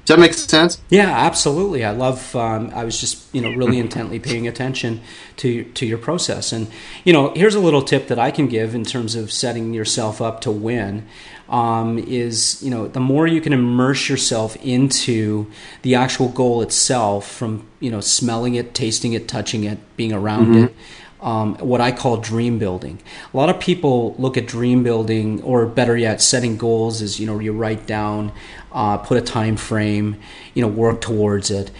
Does 0.07 0.15
that 0.15 0.21
make 0.21 0.33
sense? 0.35 0.81
Yeah, 0.89 1.09
absolutely. 1.09 1.83
I 1.83 1.91
love. 1.91 2.33
Um, 2.33 2.71
I 2.73 2.85
was 2.85 2.97
just 2.97 3.27
you 3.35 3.41
know 3.41 3.51
really 3.51 3.77
intently 3.77 4.19
paying 4.19 4.47
attention 4.47 5.01
to 5.35 5.65
to 5.65 5.85
your 5.85 5.97
process, 5.97 6.53
and 6.53 6.67
you 7.03 7.11
know 7.11 7.33
here's 7.33 7.55
a 7.55 7.59
little 7.59 7.81
tip 7.81 8.07
that 8.07 8.17
I 8.17 8.31
can 8.31 8.47
give 8.47 8.73
in 8.73 8.85
terms 8.85 9.15
of 9.15 9.33
setting 9.33 9.73
yourself 9.73 10.21
up 10.21 10.39
to 10.41 10.51
win 10.51 11.05
um, 11.49 11.99
is 11.99 12.63
you 12.63 12.69
know 12.69 12.87
the 12.87 13.01
more 13.01 13.27
you 13.27 13.41
can 13.41 13.51
immerse 13.51 14.07
yourself 14.07 14.55
into 14.63 15.51
the 15.81 15.95
actual 15.95 16.29
goal 16.29 16.61
itself 16.61 17.29
from 17.29 17.67
you 17.81 17.91
know 17.91 17.99
smelling 17.99 18.55
it 18.55 18.73
tasting 18.73 19.11
it 19.11 19.27
touching 19.27 19.65
it 19.65 19.77
being 19.97 20.13
around 20.13 20.45
mm-hmm. 20.45 20.63
it 20.67 20.75
um, 21.19 21.55
what 21.55 21.81
I 21.81 21.91
call 21.91 22.17
dream 22.17 22.59
building. 22.59 23.01
A 23.33 23.37
lot 23.37 23.49
of 23.49 23.59
people 23.59 24.15
look 24.19 24.37
at 24.37 24.45
dream 24.45 24.83
building, 24.83 25.41
or 25.41 25.65
better 25.65 25.97
yet, 25.97 26.21
setting 26.21 26.57
goals 26.57 27.01
is 27.01 27.19
you 27.19 27.25
know 27.25 27.39
you 27.39 27.53
write 27.53 27.87
down, 27.87 28.31
uh, 28.71 28.97
put 28.97 29.17
a 29.17 29.21
time 29.21 29.57
frame, 29.57 30.19
you 30.53 30.61
know 30.61 30.67
work 30.67 31.01
towards 31.01 31.51
it, 31.51 31.71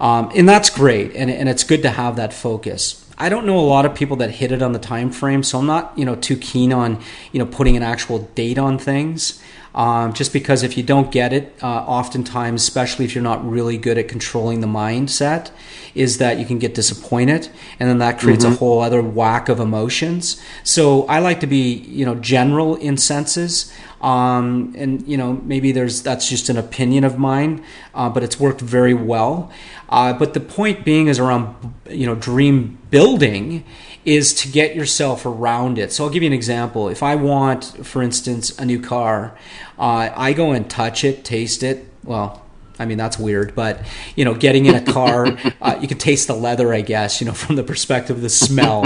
um, 0.00 0.30
and 0.34 0.48
that's 0.48 0.70
great, 0.70 1.14
and 1.14 1.30
and 1.30 1.48
it's 1.48 1.64
good 1.64 1.82
to 1.82 1.90
have 1.90 2.16
that 2.16 2.32
focus. 2.32 3.00
I 3.16 3.28
don't 3.28 3.46
know 3.46 3.58
a 3.58 3.60
lot 3.60 3.86
of 3.86 3.94
people 3.94 4.16
that 4.16 4.30
hit 4.30 4.50
it 4.50 4.60
on 4.60 4.72
the 4.72 4.78
time 4.78 5.10
frame, 5.10 5.42
so 5.42 5.58
I'm 5.58 5.66
not 5.66 5.96
you 5.96 6.04
know 6.04 6.16
too 6.16 6.36
keen 6.36 6.72
on 6.72 7.00
you 7.32 7.38
know 7.38 7.46
putting 7.46 7.76
an 7.76 7.82
actual 7.82 8.20
date 8.34 8.58
on 8.58 8.78
things. 8.78 9.42
Um, 9.74 10.12
just 10.12 10.32
because 10.32 10.62
if 10.62 10.76
you 10.76 10.84
don't 10.84 11.10
get 11.10 11.32
it, 11.32 11.52
uh, 11.60 11.66
oftentimes, 11.66 12.62
especially 12.62 13.04
if 13.04 13.14
you're 13.14 13.24
not 13.24 13.48
really 13.48 13.76
good 13.76 13.98
at 13.98 14.06
controlling 14.06 14.60
the 14.60 14.68
mindset, 14.68 15.50
is 15.96 16.18
that 16.18 16.38
you 16.38 16.46
can 16.46 16.58
get 16.58 16.74
disappointed, 16.74 17.48
and 17.80 17.88
then 17.88 17.98
that 17.98 18.20
creates 18.20 18.44
mm-hmm. 18.44 18.54
a 18.54 18.56
whole 18.56 18.80
other 18.80 19.02
whack 19.02 19.48
of 19.48 19.58
emotions. 19.58 20.40
So 20.62 21.06
I 21.06 21.18
like 21.18 21.40
to 21.40 21.48
be, 21.48 21.72
you 21.72 22.04
know, 22.04 22.14
general 22.14 22.76
in 22.76 22.96
senses. 22.96 23.72
Um, 24.00 24.74
and 24.76 25.08
you 25.08 25.16
know 25.16 25.40
maybe 25.44 25.72
there's 25.72 26.02
that's 26.02 26.28
just 26.28 26.50
an 26.50 26.58
opinion 26.58 27.04
of 27.04 27.18
mine, 27.18 27.64
uh, 27.94 28.10
but 28.10 28.22
it's 28.22 28.38
worked 28.38 28.60
very 28.60 28.92
well. 28.92 29.50
Uh, 29.88 30.12
but 30.12 30.34
the 30.34 30.40
point 30.40 30.84
being 30.84 31.06
is 31.06 31.18
around 31.18 31.74
you 31.88 32.04
know 32.04 32.14
dream 32.14 32.76
building 32.90 33.64
is 34.04 34.34
to 34.34 34.48
get 34.48 34.74
yourself 34.76 35.24
around 35.24 35.78
it. 35.78 35.92
So 35.92 36.04
I'll 36.04 36.10
give 36.10 36.22
you 36.22 36.28
an 36.28 36.32
example. 36.32 36.88
If 36.88 37.02
I 37.02 37.14
want, 37.14 37.64
for 37.86 38.02
instance, 38.02 38.56
a 38.58 38.64
new 38.64 38.80
car, 38.80 39.36
uh, 39.78 40.10
I 40.14 40.32
go 40.32 40.52
and 40.52 40.68
touch 40.68 41.04
it, 41.04 41.24
taste 41.24 41.62
it. 41.62 41.86
Well, 42.02 42.42
I 42.78 42.86
mean 42.86 42.98
that's 42.98 43.18
weird, 43.18 43.54
but 43.54 43.84
you 44.16 44.24
know, 44.24 44.34
getting 44.34 44.66
in 44.66 44.74
a 44.74 44.82
car, 44.82 45.26
uh, 45.60 45.78
you 45.80 45.88
can 45.88 45.98
taste 45.98 46.26
the 46.26 46.34
leather, 46.34 46.74
I 46.74 46.80
guess. 46.80 47.20
You 47.20 47.26
know, 47.26 47.32
from 47.32 47.56
the 47.56 47.62
perspective 47.62 48.16
of 48.16 48.22
the 48.22 48.28
smell. 48.28 48.84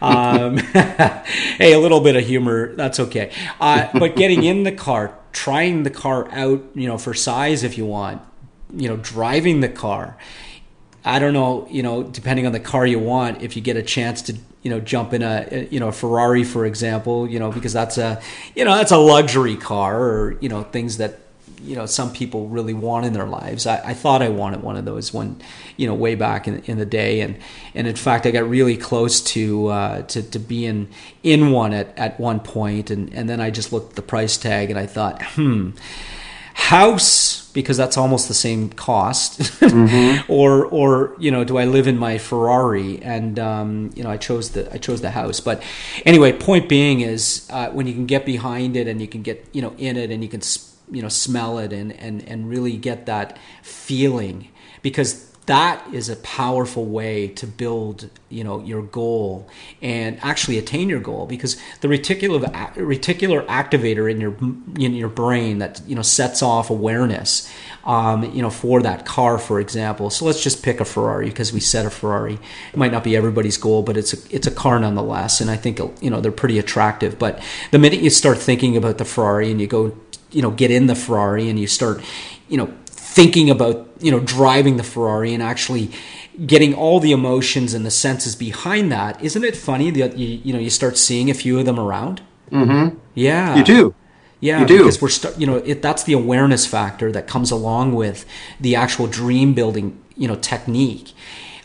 Um, 0.00 0.56
hey, 1.58 1.72
a 1.72 1.78
little 1.78 2.00
bit 2.00 2.16
of 2.16 2.24
humor, 2.26 2.74
that's 2.74 3.00
okay. 3.00 3.32
Uh, 3.60 3.88
but 3.98 4.16
getting 4.16 4.44
in 4.44 4.64
the 4.64 4.72
car, 4.72 5.16
trying 5.32 5.84
the 5.84 5.90
car 5.90 6.28
out, 6.32 6.64
you 6.74 6.86
know, 6.88 6.98
for 6.98 7.14
size 7.14 7.62
if 7.62 7.78
you 7.78 7.86
want, 7.86 8.20
you 8.74 8.88
know, 8.88 8.96
driving 8.96 9.60
the 9.60 9.68
car. 9.68 10.16
I 11.08 11.18
don't 11.18 11.32
know, 11.32 11.66
you 11.70 11.82
know, 11.82 12.02
depending 12.02 12.46
on 12.46 12.52
the 12.52 12.60
car 12.60 12.86
you 12.86 12.98
want, 12.98 13.40
if 13.40 13.56
you 13.56 13.62
get 13.62 13.78
a 13.78 13.82
chance 13.82 14.20
to, 14.22 14.36
you 14.62 14.70
know, 14.70 14.78
jump 14.78 15.14
in 15.14 15.22
a, 15.22 15.66
you 15.70 15.80
know, 15.80 15.88
a 15.88 15.92
Ferrari, 15.92 16.44
for 16.44 16.66
example, 16.66 17.26
you 17.26 17.38
know, 17.38 17.50
because 17.50 17.72
that's 17.72 17.96
a, 17.96 18.20
you 18.54 18.62
know, 18.62 18.74
that's 18.74 18.92
a 18.92 18.98
luxury 18.98 19.56
car, 19.56 19.98
or 19.98 20.36
you 20.40 20.50
know, 20.50 20.64
things 20.64 20.98
that 20.98 21.20
you 21.62 21.74
know 21.74 21.86
some 21.86 22.12
people 22.12 22.48
really 22.48 22.74
want 22.74 23.06
in 23.06 23.12
their 23.12 23.26
lives. 23.26 23.66
I, 23.66 23.90
I, 23.90 23.94
thought 23.94 24.22
I 24.22 24.28
wanted 24.28 24.62
one 24.62 24.76
of 24.76 24.84
those 24.84 25.12
when 25.12 25.40
you 25.76 25.86
know 25.86 25.94
way 25.94 26.14
back 26.14 26.46
in, 26.46 26.62
in 26.64 26.78
the 26.78 26.86
day, 26.86 27.20
and 27.20 27.38
and 27.74 27.86
in 27.86 27.96
fact 27.96 28.26
I 28.26 28.30
got 28.30 28.48
really 28.48 28.76
close 28.76 29.20
to 29.22 29.68
uh, 29.68 30.02
to 30.02 30.22
to 30.22 30.38
being 30.38 30.88
in 31.22 31.50
one 31.50 31.72
at, 31.72 31.96
at 31.98 32.20
one 32.20 32.40
point, 32.40 32.90
and 32.90 33.12
and 33.14 33.28
then 33.28 33.40
I 33.40 33.50
just 33.50 33.72
looked 33.72 33.90
at 33.90 33.96
the 33.96 34.02
price 34.02 34.36
tag 34.36 34.70
and 34.70 34.78
I 34.78 34.86
thought, 34.86 35.22
hmm, 35.22 35.70
house 36.58 37.50
because 37.52 37.76
that's 37.76 37.96
almost 37.96 38.26
the 38.26 38.34
same 38.34 38.68
cost, 38.70 39.40
mm-hmm. 39.60 40.30
or 40.32 40.66
or 40.66 41.14
you 41.18 41.30
know 41.30 41.44
do 41.44 41.56
I 41.56 41.64
live 41.64 41.86
in 41.86 41.96
my 41.96 42.18
Ferrari? 42.18 43.00
And 43.00 43.38
um, 43.38 43.90
you 43.94 44.02
know 44.02 44.10
I 44.10 44.16
chose 44.16 44.50
the 44.50 44.72
I 44.74 44.78
chose 44.78 45.00
the 45.00 45.10
house, 45.10 45.38
but 45.40 45.62
anyway, 46.04 46.32
point 46.32 46.68
being 46.68 47.00
is 47.00 47.48
uh, 47.50 47.70
when 47.70 47.86
you 47.86 47.94
can 47.94 48.06
get 48.06 48.26
behind 48.26 48.76
it 48.76 48.88
and 48.88 49.00
you 49.00 49.06
can 49.06 49.22
get 49.22 49.46
you 49.52 49.62
know 49.62 49.74
in 49.78 49.96
it 49.96 50.10
and 50.10 50.22
you 50.22 50.28
can. 50.28 50.42
You 50.90 51.02
know 51.02 51.10
smell 51.10 51.58
it 51.58 51.70
and 51.70 51.92
and 51.92 52.26
and 52.26 52.48
really 52.48 52.78
get 52.78 53.04
that 53.04 53.36
feeling 53.62 54.48
because 54.80 55.27
that 55.48 55.82
is 55.92 56.08
a 56.08 56.16
powerful 56.16 56.84
way 56.84 57.28
to 57.28 57.46
build 57.46 58.08
you 58.28 58.44
know 58.44 58.60
your 58.62 58.82
goal 58.82 59.48
and 59.82 60.18
actually 60.22 60.58
attain 60.58 60.88
your 60.88 61.00
goal 61.00 61.26
because 61.26 61.56
the 61.80 61.88
reticular 61.88 62.40
reticular 62.74 63.44
activator 63.46 64.10
in 64.10 64.20
your 64.20 64.36
in 64.78 64.94
your 64.94 65.08
brain 65.08 65.58
that 65.58 65.82
you 65.86 65.94
know 65.94 66.02
sets 66.02 66.42
off 66.42 66.70
awareness 66.70 67.50
um, 67.88 68.34
you 68.34 68.42
know, 68.42 68.50
for 68.50 68.82
that 68.82 69.06
car, 69.06 69.38
for 69.38 69.58
example. 69.58 70.10
So 70.10 70.26
let's 70.26 70.42
just 70.42 70.62
pick 70.62 70.78
a 70.78 70.84
Ferrari 70.84 71.30
because 71.30 71.54
we 71.54 71.60
set 71.60 71.86
a 71.86 71.90
Ferrari. 71.90 72.34
It 72.34 72.76
might 72.76 72.92
not 72.92 73.02
be 73.02 73.16
everybody's 73.16 73.56
goal, 73.56 73.82
but 73.82 73.96
it's 73.96 74.12
a, 74.12 74.34
it's 74.34 74.46
a 74.46 74.50
car 74.50 74.78
nonetheless. 74.78 75.40
And 75.40 75.50
I 75.50 75.56
think, 75.56 75.80
you 76.02 76.10
know, 76.10 76.20
they're 76.20 76.30
pretty 76.30 76.58
attractive. 76.58 77.18
But 77.18 77.42
the 77.70 77.78
minute 77.78 78.00
you 78.00 78.10
start 78.10 78.36
thinking 78.36 78.76
about 78.76 78.98
the 78.98 79.06
Ferrari 79.06 79.50
and 79.50 79.58
you 79.58 79.66
go, 79.66 79.96
you 80.30 80.42
know, 80.42 80.50
get 80.50 80.70
in 80.70 80.86
the 80.86 80.94
Ferrari 80.94 81.48
and 81.48 81.58
you 81.58 81.66
start, 81.66 82.02
you 82.50 82.58
know, 82.58 82.70
thinking 82.84 83.48
about, 83.48 83.87
you 84.00 84.10
know, 84.10 84.20
driving 84.20 84.76
the 84.76 84.82
Ferrari 84.82 85.34
and 85.34 85.42
actually 85.42 85.90
getting 86.46 86.74
all 86.74 87.00
the 87.00 87.12
emotions 87.12 87.74
and 87.74 87.84
the 87.84 87.90
senses 87.90 88.36
behind 88.36 88.92
that, 88.92 89.22
isn't 89.22 89.44
it 89.44 89.56
funny 89.56 89.90
that 89.90 90.16
you, 90.16 90.40
you 90.44 90.52
know, 90.52 90.58
you 90.58 90.70
start 90.70 90.96
seeing 90.96 91.30
a 91.30 91.34
few 91.34 91.58
of 91.58 91.66
them 91.66 91.78
around? 91.78 92.20
Mm-hmm. 92.50 92.96
Yeah. 93.14 93.56
You 93.56 93.64
do. 93.64 93.94
Yeah, 94.40 94.60
you 94.60 94.66
do. 94.66 94.78
because 94.78 95.02
we're 95.02 95.08
st- 95.08 95.36
you 95.38 95.46
know 95.48 95.56
it, 95.56 95.82
that's 95.82 96.04
the 96.04 96.12
awareness 96.12 96.64
factor 96.64 97.10
that 97.10 97.26
comes 97.26 97.50
along 97.50 97.94
with 97.94 98.24
the 98.60 98.76
actual 98.76 99.08
dream 99.08 99.52
building 99.52 100.00
you 100.16 100.28
know 100.28 100.36
technique. 100.36 101.12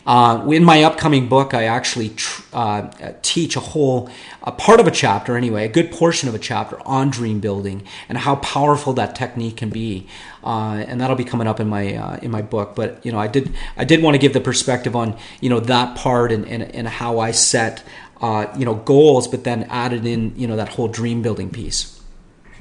Uh, 0.06 0.46
in 0.50 0.62
my 0.62 0.82
upcoming 0.82 1.28
book, 1.28 1.54
I 1.54 1.64
actually 1.64 2.10
tr- 2.10 2.42
uh, 2.52 2.90
teach 3.22 3.56
a 3.56 3.60
whole 3.60 4.10
a 4.42 4.52
part 4.52 4.78
of 4.78 4.86
a 4.86 4.90
chapter, 4.90 5.36
anyway, 5.36 5.64
a 5.64 5.68
good 5.68 5.90
portion 5.90 6.28
of 6.28 6.34
a 6.34 6.38
chapter 6.38 6.78
on 6.86 7.08
dream 7.08 7.40
building 7.40 7.82
and 8.10 8.18
how 8.18 8.36
powerful 8.36 8.92
that 8.94 9.14
technique 9.14 9.56
can 9.56 9.70
be, 9.70 10.06
uh, 10.44 10.84
and 10.86 11.00
that'll 11.00 11.16
be 11.16 11.24
coming 11.24 11.46
up 11.46 11.58
in 11.58 11.68
my 11.68 11.94
uh, 11.94 12.16
in 12.16 12.30
my 12.30 12.42
book. 12.42 12.74
But 12.74 13.04
you 13.04 13.12
know, 13.12 13.18
I 13.18 13.28
did 13.28 13.54
I 13.78 13.84
did 13.84 14.02
want 14.02 14.14
to 14.14 14.18
give 14.18 14.34
the 14.34 14.40
perspective 14.40 14.94
on 14.94 15.16
you 15.40 15.48
know 15.48 15.60
that 15.60 15.96
part 15.96 16.32
and 16.32 16.46
and, 16.46 16.62
and 16.62 16.86
how 16.86 17.18
I 17.18 17.30
set 17.30 17.82
uh, 18.20 18.46
you 18.58 18.66
know 18.66 18.74
goals, 18.74 19.26
but 19.26 19.44
then 19.44 19.64
added 19.64 20.04
in 20.04 20.34
you 20.36 20.46
know 20.46 20.56
that 20.56 20.68
whole 20.68 20.88
dream 20.88 21.22
building 21.22 21.48
piece. 21.48 21.98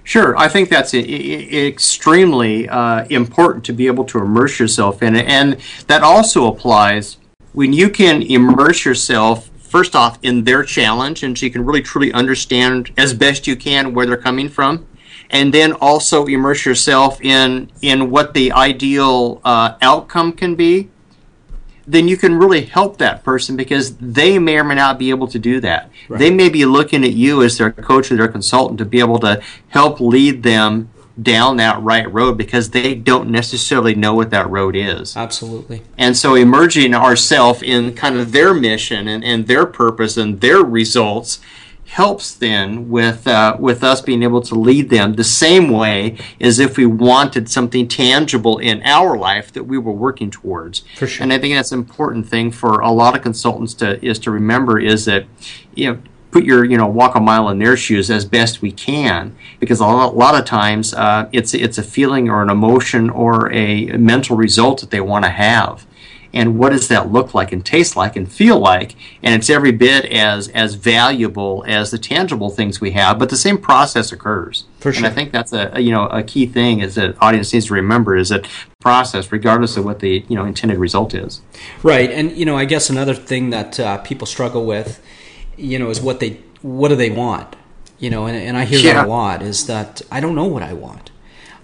Sure, 0.06 0.38
I 0.38 0.50
think 0.50 0.70
that's 0.70 0.94
extremely 0.94 2.68
uh, 2.68 3.06
important 3.10 3.66
to 3.66 3.74
be 3.74 3.88
able 3.88 4.04
to 4.06 4.20
immerse 4.20 4.60
yourself 4.60 5.02
in 5.02 5.16
it, 5.16 5.26
and 5.28 5.58
that 5.88 6.04
also 6.04 6.48
applies 6.48 7.18
when 7.54 7.74
you 7.74 7.90
can 7.90 8.22
immerse 8.22 8.86
yourself 8.86 9.50
first 9.60 9.96
off 9.96 10.20
in 10.22 10.44
their 10.44 10.64
challenge, 10.64 11.24
and 11.24 11.38
so 11.38 11.46
you 11.46 11.52
can 11.52 11.66
really 11.66 11.82
truly 11.82 12.12
understand 12.14 12.92
as 12.98 13.14
best 13.14 13.48
you 13.48 13.56
can 13.56 13.94
where 13.94 14.06
they're 14.06 14.18
coming 14.18 14.50
from, 14.50 14.86
and 15.30 15.54
then 15.54 15.74
also 15.74 16.26
immerse 16.26 16.66
yourself 16.66 17.22
in 17.22 17.72
in 17.82 18.12
what 18.12 18.34
the 18.34 18.52
ideal 18.52 19.42
uh, 19.44 19.76
outcome 19.82 20.32
can 20.34 20.56
be 20.56 20.90
then 21.86 22.08
you 22.08 22.18
can 22.18 22.38
really 22.38 22.62
help 22.62 22.98
that 22.98 23.24
person 23.24 23.56
because 23.56 23.96
they 23.98 24.40
may 24.40 24.58
or 24.58 24.64
may 24.64 24.76
not 24.76 24.98
be 24.98 25.10
able 25.10 25.28
to 25.28 25.40
do 25.40 25.60
that. 25.60 25.90
Right. 26.08 26.18
They 26.18 26.30
may 26.30 26.50
be 26.50 26.66
looking 26.66 27.04
at 27.04 27.12
you 27.12 27.44
as 27.44 27.58
their 27.58 27.72
coach 27.72 28.12
or 28.12 28.16
their 28.16 28.28
consultant 28.28 28.78
to 28.80 28.86
be 28.86 29.00
able 29.00 29.20
to 29.20 29.42
help 29.70 30.00
lead 30.00 30.44
them 30.44 30.90
down 31.22 31.58
that 31.58 31.82
right 31.82 32.12
road 32.12 32.38
because 32.38 32.72
they 32.72 32.96
don't 32.96 33.30
necessarily 33.30 33.94
know 33.94 34.16
what 34.16 34.32
that 34.32 34.50
road 34.50 34.76
is. 34.76 35.16
Absolutely. 35.16 35.84
And 35.98 36.18
so 36.18 36.36
emerging 36.36 36.96
ourselves 36.96 37.62
in 37.62 37.94
kind 37.94 38.18
of 38.18 38.32
their 38.32 38.54
mission 38.54 39.08
and, 39.08 39.24
and 39.24 39.46
their 39.48 39.66
purpose 39.66 40.18
and 40.18 40.42
their 40.42 40.64
results 40.64 41.40
helps 41.86 42.34
then 42.34 42.90
with 42.90 43.28
uh, 43.28 43.56
with 43.60 43.84
us 43.84 44.02
being 44.02 44.24
able 44.24 44.42
to 44.42 44.56
lead 44.56 44.90
them 44.90 45.14
the 45.14 45.24
same 45.24 45.70
way 45.70 46.18
as 46.42 46.58
if 46.58 46.76
we 46.76 46.88
wanted 46.88 47.48
something 47.48 47.88
tangible 47.88 48.58
in 48.58 48.82
our 48.84 49.16
life 49.16 49.54
that 49.54 49.66
we 49.66 49.78
were 49.78 49.92
working 49.92 50.32
towards. 50.32 50.80
For 50.98 51.06
sure. 51.06 51.24
And 51.24 51.32
I 51.32 51.38
think 51.38 51.54
that's 51.54 51.72
an 51.72 51.78
important 51.78 52.28
thing 52.28 52.52
for 52.52 52.80
a 52.80 52.90
lot 52.90 53.16
of 53.16 53.22
consultants 53.22 53.76
to 53.76 54.04
is 54.04 54.18
to 54.20 54.32
remember 54.32 54.80
is 54.80 55.06
that 55.06 55.26
you 55.76 55.92
know 55.92 56.00
put 56.34 56.44
your 56.44 56.66
you 56.66 56.76
know 56.76 56.88
walk 56.88 57.16
a 57.16 57.20
mile 57.20 57.48
in 57.50 57.60
their 57.60 57.78
shoes 57.78 58.10
as 58.10 58.26
best 58.26 58.62
we 58.62 58.72
can 58.72 59.36
because 59.60 59.80
a 59.80 59.86
lot, 59.86 60.14
a 60.14 60.18
lot 60.18 60.36
of 60.38 60.44
times 60.44 60.94
uh, 60.94 61.30
it's 61.32 61.54
it's 61.54 61.78
a 61.78 61.84
feeling 61.84 62.28
or 62.28 62.42
an 62.42 62.50
emotion 62.50 63.10
or 63.12 63.52
a 63.54 63.86
mental 63.98 64.36
result 64.36 64.82
that 64.82 64.90
they 64.90 65.00
want 65.00 65.24
to 65.24 65.32
have. 65.32 65.86
And 66.36 66.58
what 66.58 66.72
does 66.72 66.88
that 66.88 67.12
look 67.12 67.36
like 67.36 67.52
and 67.52 67.64
taste 67.64 67.96
like 67.96 68.16
and 68.16 68.30
feel 68.30 68.58
like? 68.58 68.96
And 69.22 69.36
it's 69.36 69.52
every 69.52 69.72
bit 69.72 70.06
as 70.06 70.48
as 70.50 70.74
valuable 70.74 71.64
as 71.68 71.92
the 71.92 72.00
tangible 72.00 72.50
things 72.50 72.82
we 72.82 72.92
have 72.92 73.20
but 73.20 73.30
the 73.30 73.38
same 73.38 73.60
process 73.60 74.12
occurs. 74.12 74.66
For 74.80 74.92
sure. 74.92 75.06
and 75.06 75.14
i 75.14 75.16
think 75.16 75.32
that's 75.32 75.54
a, 75.54 75.70
a 75.74 75.80
you 75.80 75.92
know 75.92 76.08
a 76.08 76.24
key 76.24 76.48
thing 76.48 76.80
is 76.80 76.96
that 76.96 77.16
audience 77.22 77.54
needs 77.54 77.68
to 77.68 77.76
remember 77.76 78.18
is 78.18 78.30
that 78.30 78.48
process 78.82 79.32
regardless 79.32 79.78
of 79.78 79.86
what 79.86 80.00
the 80.00 80.26
you 80.28 80.36
know 80.36 80.46
intended 80.46 80.80
result 80.80 81.14
is. 81.14 81.42
Right. 81.84 82.10
And 82.10 82.36
you 82.36 82.46
know 82.46 82.58
i 82.58 82.66
guess 82.66 82.90
another 82.90 83.14
thing 83.14 83.52
that 83.52 83.80
uh, 83.80 84.00
people 84.00 84.26
struggle 84.26 84.66
with 84.66 85.00
you 85.58 85.80
know 85.80 85.90
is 85.90 86.02
what 86.02 86.20
they 86.20 86.42
what 86.62 86.90
do 86.90 86.96
they 86.96 87.10
want 87.10 87.56
you 88.00 88.10
know 88.10 88.26
and, 88.26 88.36
and 88.38 88.58
i 88.58 88.66
hear 88.66 88.80
yeah. 88.80 88.94
that 88.94 89.06
a 89.06 89.10
lot 89.10 89.42
is 89.42 89.68
that 89.68 90.02
i 90.12 90.20
don't 90.20 90.36
know 90.36 90.46
what 90.46 90.64
i 90.64 90.74
want 90.74 91.12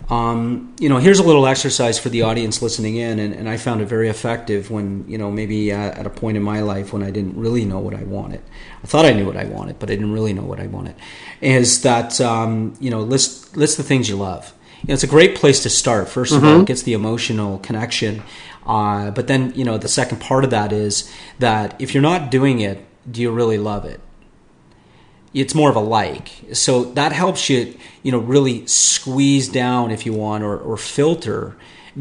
um, 0.09 0.75
you 0.79 0.89
know, 0.89 0.97
here's 0.97 1.19
a 1.19 1.23
little 1.23 1.45
exercise 1.45 1.99
for 1.99 2.09
the 2.09 2.23
audience 2.23 2.63
listening 2.63 2.95
in, 2.95 3.19
and, 3.19 3.31
and 3.33 3.47
I 3.47 3.57
found 3.57 3.81
it 3.81 3.85
very 3.85 4.09
effective 4.09 4.71
when, 4.71 5.05
you 5.07 5.19
know, 5.19 5.29
maybe 5.29 5.71
at, 5.71 5.99
at, 5.99 6.07
a 6.07 6.09
point 6.09 6.35
in 6.35 6.41
my 6.41 6.61
life 6.61 6.91
when 6.91 7.03
I 7.03 7.11
didn't 7.11 7.37
really 7.37 7.63
know 7.63 7.77
what 7.77 7.93
I 7.93 8.03
wanted. 8.03 8.41
I 8.83 8.87
thought 8.87 9.05
I 9.05 9.13
knew 9.13 9.27
what 9.27 9.37
I 9.37 9.45
wanted, 9.45 9.77
but 9.77 9.91
I 9.91 9.93
didn't 9.93 10.11
really 10.11 10.33
know 10.33 10.41
what 10.41 10.59
I 10.59 10.65
wanted. 10.65 10.95
Is 11.41 11.83
that, 11.83 12.19
um, 12.19 12.73
you 12.79 12.89
know, 12.89 13.01
list, 13.01 13.55
list 13.55 13.77
the 13.77 13.83
things 13.83 14.09
you 14.09 14.15
love. 14.15 14.51
You 14.81 14.87
know, 14.87 14.93
it's 14.95 15.03
a 15.03 15.07
great 15.07 15.35
place 15.35 15.61
to 15.61 15.69
start. 15.69 16.07
1st 16.07 16.37
of 16.37 16.37
mm-hmm. 16.37 16.47
all, 16.47 16.61
it 16.61 16.67
gets 16.67 16.81
the 16.81 16.93
emotional 16.93 17.59
connection. 17.59 18.23
Uh, 18.65 19.11
but 19.11 19.27
then, 19.27 19.53
you 19.55 19.63
know, 19.63 19.77
the 19.77 19.87
second 19.87 20.21
part 20.21 20.43
of 20.43 20.49
that 20.49 20.73
is 20.73 21.11
that 21.37 21.79
if 21.79 21.93
you're 21.93 22.01
not 22.01 22.31
doing 22.31 22.61
it, 22.61 22.83
do 23.09 23.21
you 23.21 23.31
really 23.31 23.57
love 23.57 23.85
it? 23.85 24.01
it's 25.33 25.53
more 25.53 25.69
of 25.69 25.75
a 25.75 25.81
like. 25.81 26.31
So 26.53 26.85
that 26.85 27.11
helps 27.11 27.49
you, 27.49 27.75
you 28.03 28.11
know, 28.11 28.17
really 28.17 28.65
squeeze 28.65 29.47
down 29.47 29.91
if 29.91 30.05
you 30.05 30.13
want, 30.13 30.43
or, 30.43 30.57
or 30.57 30.77
filter 30.77 31.55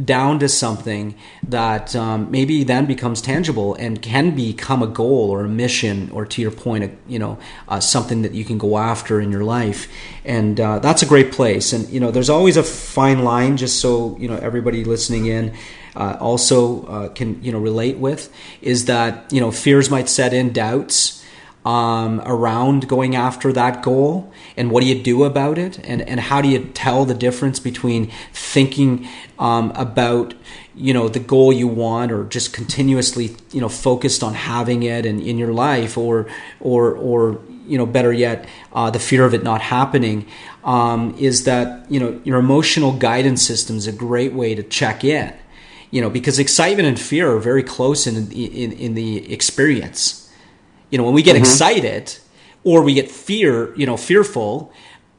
down 0.05 0.39
to 0.39 0.49
something 0.49 1.15
that 1.43 1.97
um, 1.97 2.31
maybe 2.31 2.63
then 2.63 2.87
becomes 2.87 3.21
tangible 3.21 3.75
and 3.75 4.01
can 4.01 4.35
become 4.35 4.83
a 4.83 4.87
goal 4.87 5.31
or 5.31 5.45
a 5.45 5.49
mission, 5.49 6.11
or 6.13 6.25
to 6.27 6.41
your 6.43 6.51
point, 6.51 6.85
a, 6.85 6.91
you 7.07 7.19
know, 7.19 7.39
uh, 7.69 7.81
something 7.81 8.23
that 8.23 8.33
you 8.33 8.45
can 8.45 8.59
go 8.59 8.79
after 8.79 9.21
in 9.21 9.33
your 9.33 9.45
life. 9.45 9.89
And 10.25 10.61
uh, 10.61 10.79
that's 10.79 11.03
a 11.03 11.07
great 11.07 11.33
place. 11.33 11.73
And 11.73 11.89
you 11.89 12.01
know, 12.01 12.11
there's 12.11 12.31
always 12.31 12.57
a 12.57 12.63
fine 12.63 13.25
line, 13.25 13.57
just 13.57 13.81
so 13.81 14.17
you 14.19 14.29
know, 14.29 14.37
everybody 14.37 14.85
listening 14.85 15.27
in. 15.27 15.55
Uh, 15.99 16.17
also 16.21 16.87
uh, 16.87 17.09
can 17.09 17.43
you 17.43 17.51
know 17.51 17.59
relate 17.59 17.99
with 17.99 18.33
is 18.63 18.85
that 18.85 19.31
you 19.33 19.41
know 19.41 19.51
fears 19.51 19.91
might 19.91 20.09
set 20.09 20.33
in 20.33 20.53
doubts 20.53 21.25
um, 21.65 22.23
around 22.25 22.89
going 22.89 23.17
after 23.17 23.53
that 23.53 23.83
goal 23.83 24.33
and 24.57 24.71
what 24.71 24.83
do 24.83 24.89
you 24.89 25.01
do 25.01 25.25
about 25.25 25.59
it? 25.59 25.79
And, 25.87 26.03
and 26.03 26.19
how 26.19 26.41
do 26.41 26.49
you 26.49 26.65
tell 26.75 27.05
the 27.05 27.15
difference 27.15 27.61
between 27.61 28.11
thinking 28.33 29.07
um, 29.39 29.71
about 29.77 30.35
you 30.75 30.95
know 30.95 31.09
the 31.09 31.21
goal 31.21 31.53
you 31.53 31.69
want 31.69 32.13
or 32.13 32.25
just 32.25 32.53
continuously 32.53 33.37
you 33.53 33.61
know 33.61 33.69
focused 33.69 34.23
on 34.23 34.35
having 34.35 34.85
it 34.85 35.05
and 35.05 35.21
in 35.21 35.37
your 35.37 35.53
life 35.53 35.99
or 35.99 36.27
or 36.61 36.95
or 36.95 37.41
you 37.67 37.77
know 37.77 37.85
better 37.85 38.13
yet 38.13 38.49
uh, 38.73 38.89
the 38.89 39.01
fear 39.01 39.25
of 39.25 39.35
it 39.35 39.43
not 39.43 39.61
happening 39.61 40.25
um, 40.63 41.15
is 41.19 41.45
that 41.45 41.91
you 41.91 41.99
know 41.99 42.21
your 42.23 42.39
emotional 42.39 42.93
guidance 42.93 43.43
system 43.43 43.77
is 43.77 43.89
a 43.89 43.93
great 43.93 44.33
way 44.33 44.55
to 44.55 44.63
check 44.63 45.03
in 45.03 45.35
you 45.91 46.01
know 46.01 46.11
because 46.11 46.39
excitement 46.39 46.89
and 46.89 46.99
fear 46.99 47.35
are 47.35 47.39
very 47.39 47.63
close 47.63 48.07
in 48.07 48.31
in, 48.33 48.73
in 48.73 48.95
the 48.95 49.33
experience 49.33 50.29
you 50.91 50.99
know, 50.99 51.05
when 51.05 51.15
we 51.15 51.23
get 51.23 51.35
mm-hmm. 51.35 51.45
excited 51.45 52.19
or 52.65 52.83
we 52.83 52.95
get 52.95 53.11
fear, 53.11 53.75
you 53.77 53.87
know, 53.87 53.97
fearful, 53.97 54.73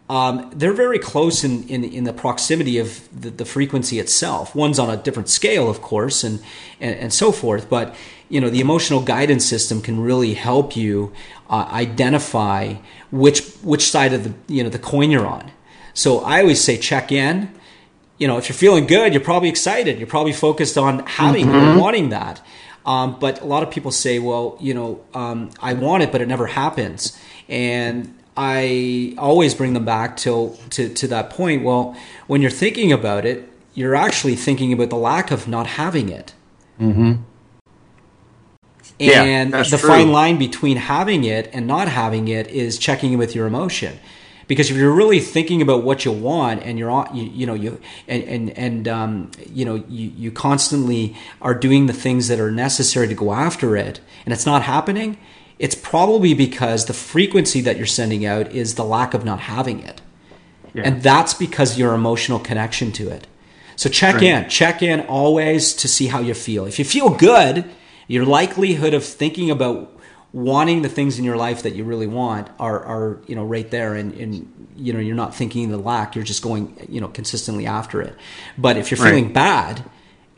um, 0.10 0.50
they're 0.56 0.74
very 0.74 0.98
close 0.98 1.44
in, 1.44 1.68
in, 1.70 1.84
in 1.84 2.04
the 2.04 2.14
proximity 2.14 2.80
of 2.80 3.08
the, 3.20 3.30
the, 3.30 3.46
frequency 3.46 4.00
itself. 4.00 4.56
One's 4.56 4.80
on 4.80 4.90
a 4.90 4.98
different 4.98 5.30
scale, 5.30 5.70
of 5.70 5.82
course, 5.82 6.24
and, 6.24 6.42
and, 6.82 6.96
and 6.96 7.14
so 7.14 7.32
forth. 7.32 7.70
But 7.70 7.96
you 8.28 8.42
know, 8.42 8.50
the 8.50 8.60
emotional 8.60 9.02
guidance 9.02 9.46
system 9.46 9.82
can 9.82 10.00
really 10.00 10.34
help 10.34 10.76
you 10.76 11.14
uh, 11.48 11.68
identify 11.72 12.76
which 13.12 13.48
which 13.58 13.90
side 13.90 14.14
of 14.14 14.24
the 14.24 14.34
you 14.54 14.64
know 14.64 14.70
the 14.70 14.80
coin 14.80 15.12
you're 15.12 15.28
on. 15.28 15.52
So 15.94 16.20
I 16.22 16.42
always 16.42 16.64
say 16.64 16.78
check 16.78 17.12
in. 17.12 17.54
You 18.20 18.28
know, 18.28 18.38
if 18.38 18.50
you're 18.50 18.56
feeling 18.56 18.86
good, 18.86 19.14
you're 19.14 19.24
probably 19.24 19.50
excited. 19.50 19.98
You're 19.98 20.08
probably 20.08 20.34
focused 20.34 20.78
on 20.78 21.00
having 21.08 21.48
mm-hmm. 21.48 21.78
or 21.78 21.82
wanting 21.82 22.10
that. 22.10 22.42
Um, 22.86 23.18
but 23.20 23.42
a 23.42 23.46
lot 23.46 23.64
of 23.64 23.72
people 23.72 23.92
say, 23.92 24.20
well, 24.20 24.58
you 24.60 24.74
know, 24.74 25.02
um, 25.14 25.52
I 25.62 25.74
want 25.74 26.04
it, 26.04 26.12
but 26.12 26.22
it 26.22 26.28
never 26.28 26.48
happens. 26.48 27.18
And 27.48 28.16
I 28.36 29.16
always 29.18 29.54
bring 29.54 29.74
them 29.74 29.86
back 29.86 30.18
till 30.18 30.58
to, 30.72 30.94
to 30.94 31.08
that 31.08 31.30
point. 31.30 31.64
Well, 31.64 31.96
when 32.28 32.42
you're 32.42 32.52
thinking 32.52 32.92
about 32.92 33.26
it, 33.26 33.50
you're 33.74 33.96
actually 33.96 34.36
thinking 34.36 34.74
about 34.74 34.90
the 34.90 34.98
lack 34.98 35.32
of 35.32 35.48
not 35.48 35.68
having 35.68 36.10
it. 36.10 36.34
Mm-hmm. 36.80 37.24
And 39.02 39.52
yeah, 39.52 39.64
the 39.64 39.78
true. 39.78 39.90
fine 39.90 40.12
line 40.12 40.38
between 40.38 40.76
having 40.76 41.24
it 41.24 41.50
and 41.54 41.66
not 41.68 41.88
having 41.88 42.28
it 42.28 42.48
is 42.48 42.78
checking 42.78 43.14
in 43.14 43.20
with 43.20 43.34
your 43.34 43.48
emotion 43.48 43.98
because 44.50 44.70
if 44.70 44.76
you're 44.76 44.92
really 44.92 45.22
thinking 45.22 45.62
about 45.62 45.84
what 45.84 46.04
you 46.04 46.12
want 46.12 46.64
and 46.64 46.78
you're 46.78 46.92
on 46.92 47.16
you, 47.16 47.24
you 47.24 47.46
know 47.46 47.54
you 47.54 47.80
and 48.10 48.24
and, 48.24 48.50
and 48.58 48.88
um, 48.90 49.32
you 49.50 49.64
know 49.64 49.76
you, 49.88 50.12
you 50.18 50.32
constantly 50.32 51.16
are 51.42 51.54
doing 51.54 51.86
the 51.86 51.94
things 51.94 52.28
that 52.28 52.42
are 52.42 52.52
necessary 52.52 53.08
to 53.08 53.16
go 53.16 53.32
after 53.32 53.78
it 53.78 54.02
and 54.26 54.34
it's 54.34 54.46
not 54.46 54.64
happening 54.64 55.18
it's 55.58 55.76
probably 55.76 56.34
because 56.34 56.86
the 56.86 56.94
frequency 56.94 57.62
that 57.62 57.78
you're 57.78 57.86
sending 57.86 58.26
out 58.26 58.52
is 58.52 58.76
the 58.76 58.84
lack 58.84 59.14
of 59.14 59.24
not 59.24 59.40
having 59.40 59.80
it 59.80 60.02
yeah. 60.74 60.84
and 60.84 61.02
that's 61.02 61.34
because 61.34 61.80
your 61.80 61.94
emotional 61.94 62.40
connection 62.40 62.92
to 62.92 63.08
it 63.08 63.26
So 63.80 63.90
check 63.90 64.16
right. 64.16 64.24
in, 64.24 64.50
check 64.50 64.84
in 64.84 65.00
always 65.08 65.74
to 65.76 65.88
see 65.88 66.08
how 66.08 66.20
you 66.20 66.34
feel. 66.34 66.66
If 66.66 66.80
you 66.80 66.84
feel 66.84 67.12
good, 67.12 67.64
your 68.10 68.26
likelihood 68.26 68.94
of 68.94 69.06
thinking 69.06 69.50
about 69.50 69.98
wanting 70.32 70.82
the 70.82 70.90
things 70.90 71.18
in 71.18 71.26
your 71.26 71.38
life 71.38 71.64
that 71.64 71.76
you 71.76 71.84
really 71.84 72.08
want 72.08 72.48
are, 72.60 72.84
are 72.84 73.20
you 73.28 73.36
know 73.36 73.44
right 73.44 73.72
there 73.72 73.96
and, 73.96 74.14
and 74.14 74.70
you 74.76 74.94
know 74.94 75.00
you're 75.00 75.16
not 75.16 75.34
thinking 75.34 75.70
the 75.70 75.78
lack 75.78 76.16
you're 76.16 76.24
just 76.24 76.44
going 76.44 76.86
you 76.88 77.02
know 77.02 77.08
consistently 77.08 77.66
after 77.66 78.02
it 78.02 78.16
but 78.58 78.78
if 78.78 78.92
you're 78.92 78.98
feeling 78.98 79.26
right. 79.26 79.34
bad 79.34 79.84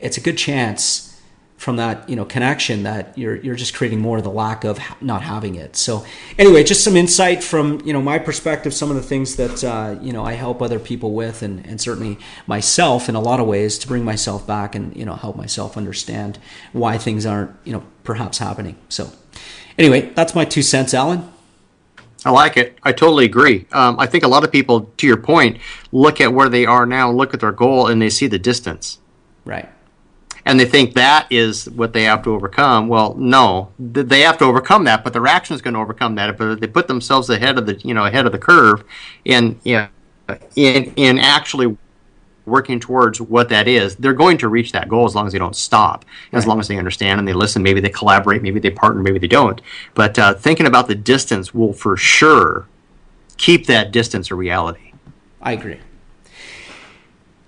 it's 0.00 0.16
a 0.16 0.20
good 0.20 0.38
chance 0.38 1.12
from 1.62 1.76
that 1.76 2.08
you 2.08 2.16
know 2.16 2.24
connection 2.24 2.82
that 2.82 3.16
you're 3.16 3.36
you're 3.36 3.54
just 3.54 3.72
creating 3.72 4.00
more 4.00 4.18
of 4.18 4.24
the 4.24 4.30
lack 4.30 4.64
of 4.64 4.80
not 5.00 5.22
having 5.22 5.54
it. 5.54 5.76
So 5.76 6.04
anyway, 6.36 6.64
just 6.64 6.82
some 6.82 6.96
insight 6.96 7.44
from 7.44 7.80
you 7.84 7.92
know 7.92 8.02
my 8.02 8.18
perspective, 8.18 8.74
some 8.74 8.90
of 8.90 8.96
the 8.96 9.02
things 9.02 9.36
that 9.36 9.62
uh, 9.62 9.96
you 10.02 10.12
know 10.12 10.24
I 10.24 10.32
help 10.32 10.60
other 10.60 10.80
people 10.80 11.12
with, 11.12 11.40
and 11.40 11.64
and 11.64 11.80
certainly 11.80 12.18
myself 12.48 13.08
in 13.08 13.14
a 13.14 13.20
lot 13.20 13.38
of 13.38 13.46
ways 13.46 13.78
to 13.78 13.86
bring 13.86 14.04
myself 14.04 14.44
back 14.44 14.74
and 14.74 14.94
you 14.96 15.04
know 15.04 15.14
help 15.14 15.36
myself 15.36 15.76
understand 15.76 16.40
why 16.72 16.98
things 16.98 17.24
aren't 17.24 17.52
you 17.62 17.72
know 17.72 17.84
perhaps 18.02 18.38
happening. 18.38 18.76
So 18.88 19.12
anyway, 19.78 20.12
that's 20.14 20.34
my 20.34 20.44
two 20.44 20.62
cents, 20.62 20.94
Alan. 20.94 21.30
I 22.24 22.30
like 22.30 22.56
it. 22.56 22.78
I 22.82 22.92
totally 22.92 23.24
agree. 23.24 23.66
Um, 23.72 23.98
I 23.98 24.06
think 24.06 24.22
a 24.22 24.28
lot 24.28 24.44
of 24.44 24.52
people, 24.52 24.92
to 24.98 25.06
your 25.06 25.16
point, 25.16 25.58
look 25.90 26.20
at 26.20 26.32
where 26.32 26.48
they 26.48 26.66
are 26.66 26.86
now, 26.86 27.10
look 27.10 27.34
at 27.34 27.40
their 27.40 27.52
goal, 27.52 27.88
and 27.88 28.00
they 28.00 28.10
see 28.10 28.28
the 28.28 28.38
distance. 28.38 28.98
Right 29.44 29.68
and 30.44 30.58
they 30.58 30.64
think 30.64 30.94
that 30.94 31.26
is 31.30 31.68
what 31.70 31.92
they 31.92 32.04
have 32.04 32.22
to 32.24 32.30
overcome. 32.30 32.88
Well, 32.88 33.14
no, 33.14 33.72
they 33.78 34.20
have 34.20 34.38
to 34.38 34.44
overcome 34.44 34.84
that, 34.84 35.04
but 35.04 35.12
their 35.12 35.26
action 35.26 35.54
is 35.54 35.62
going 35.62 35.74
to 35.74 35.80
overcome 35.80 36.16
that. 36.16 36.36
But 36.36 36.60
they 36.60 36.66
put 36.66 36.88
themselves 36.88 37.30
ahead 37.30 37.58
of 37.58 37.66
the 37.66 37.74
you 37.84 37.94
know 37.94 38.04
ahead 38.04 38.26
of 38.26 38.32
the 38.32 38.38
curve, 38.38 38.84
in 39.24 39.60
know, 39.64 39.88
in 40.56 40.92
in 40.96 41.18
actually 41.18 41.76
working 42.46 42.80
towards 42.80 43.20
what 43.20 43.48
that 43.48 43.68
is, 43.68 43.96
they're 43.96 44.12
going 44.12 44.38
to 44.38 44.48
reach 44.48 44.72
that 44.72 44.88
goal 44.88 45.04
as 45.04 45.14
long 45.14 45.26
as 45.26 45.32
they 45.32 45.38
don't 45.38 45.56
stop, 45.56 46.04
right. 46.32 46.38
as 46.38 46.46
long 46.46 46.58
as 46.60 46.68
they 46.68 46.76
understand 46.76 47.18
and 47.18 47.28
they 47.28 47.32
listen. 47.32 47.62
Maybe 47.62 47.80
they 47.80 47.90
collaborate, 47.90 48.42
maybe 48.42 48.60
they 48.60 48.70
partner, 48.70 49.02
maybe 49.02 49.18
they 49.18 49.28
don't. 49.28 49.60
But 49.94 50.18
uh, 50.18 50.34
thinking 50.34 50.66
about 50.66 50.88
the 50.88 50.94
distance 50.94 51.54
will 51.54 51.72
for 51.72 51.96
sure 51.96 52.66
keep 53.36 53.66
that 53.66 53.92
distance 53.92 54.30
a 54.30 54.34
reality. 54.34 54.92
I 55.40 55.52
agree. 55.52 55.80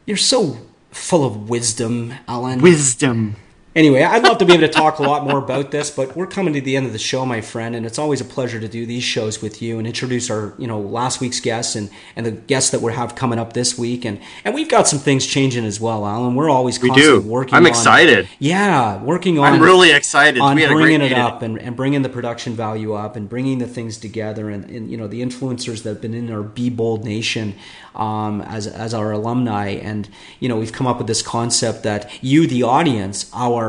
You're 0.07 0.17
so 0.17 0.59
full 0.91 1.25
of 1.25 1.49
wisdom, 1.49 2.15
Alan. 2.29 2.61
Wisdom. 2.61 3.37
Anyway, 3.75 4.05
I'd 4.05 4.23
love 4.23 4.39
to 4.39 4.45
be 4.45 4.53
able 4.53 4.69
to 4.69 4.73
talk 4.73 5.01
a 5.01 5.03
lot 5.03 5.25
more 5.25 5.39
about 5.39 5.73
this, 5.73 5.91
but 5.91 6.15
we're 6.15 6.29
coming 6.29 6.55
to 6.55 6.61
the 6.61 6.77
end 6.77 6.87
of 6.87 6.93
the 6.93 6.99
show, 6.99 7.27
my 7.27 7.41
friend, 7.41 7.75
and 7.75 7.85
it's 7.85 7.99
always 7.99 8.21
a 8.21 8.25
pleasure 8.25 8.61
to 8.61 8.69
do 8.69 8.87
these 8.87 9.03
shows 9.03 9.43
with 9.43 9.61
you 9.61 9.79
and 9.79 9.87
introduce 9.87 10.31
our, 10.31 10.55
you 10.59 10.69
know, 10.69 10.79
last 10.79 11.21
week's 11.21 11.41
guests 11.41 11.75
and, 11.75 11.91
and 12.15 12.25
the 12.25 12.31
guests 12.31 12.71
that 12.71 12.81
we 12.81 12.93
have 12.93 13.17
coming 13.17 13.37
up 13.37 13.53
this 13.53 13.77
week, 13.77 14.05
and 14.05 14.21
and 14.45 14.55
we've 14.55 14.69
got 14.69 14.87
some 14.87 15.01
things 15.01 15.27
changing 15.27 15.65
as 15.65 15.81
well, 15.81 16.07
Alan. 16.07 16.37
We're 16.37 16.51
always 16.51 16.79
constantly 16.79 17.19
we 17.19 17.25
do. 17.25 17.29
working. 17.29 17.55
I'm 17.55 17.67
excited. 17.67 18.29
Yeah, 18.39 19.03
working 19.03 19.41
on. 19.41 19.55
I'm 19.55 19.61
really 19.61 19.91
excited. 19.91 20.41
On 20.41 20.55
bringing 20.55 21.01
it 21.01 21.13
up 21.13 21.43
and, 21.43 21.59
and 21.59 21.75
bringing 21.75 22.03
the 22.03 22.09
production 22.09 22.55
value 22.55 22.93
up 22.93 23.17
and 23.17 23.29
bringing 23.29 23.59
the 23.59 23.67
things 23.67 23.99
together, 23.99 24.51
and, 24.51 24.71
and 24.71 24.89
you 24.89 24.97
know 24.97 25.09
the 25.09 25.21
influencers 25.21 25.83
that 25.83 25.89
have 25.89 26.01
been 26.01 26.15
in 26.15 26.31
our 26.31 26.45
Be 26.45 26.71
Bold 26.71 27.05
Nation 27.05 27.57
um, 27.97 28.41
as 28.43 28.69
as 28.69 28.95
our 28.95 29.11
alumni, 29.11 29.71
and 29.71 30.09
you 30.39 30.49
know 30.49 30.59
we've 30.59 30.73
come 30.73 30.87
up 30.87 30.99
with 30.99 31.09
this 31.09 31.23
concept 31.23 31.83
that 31.83 32.23
you, 32.23 32.47
the 32.47 32.63
audience, 32.63 33.29
our 33.35 33.64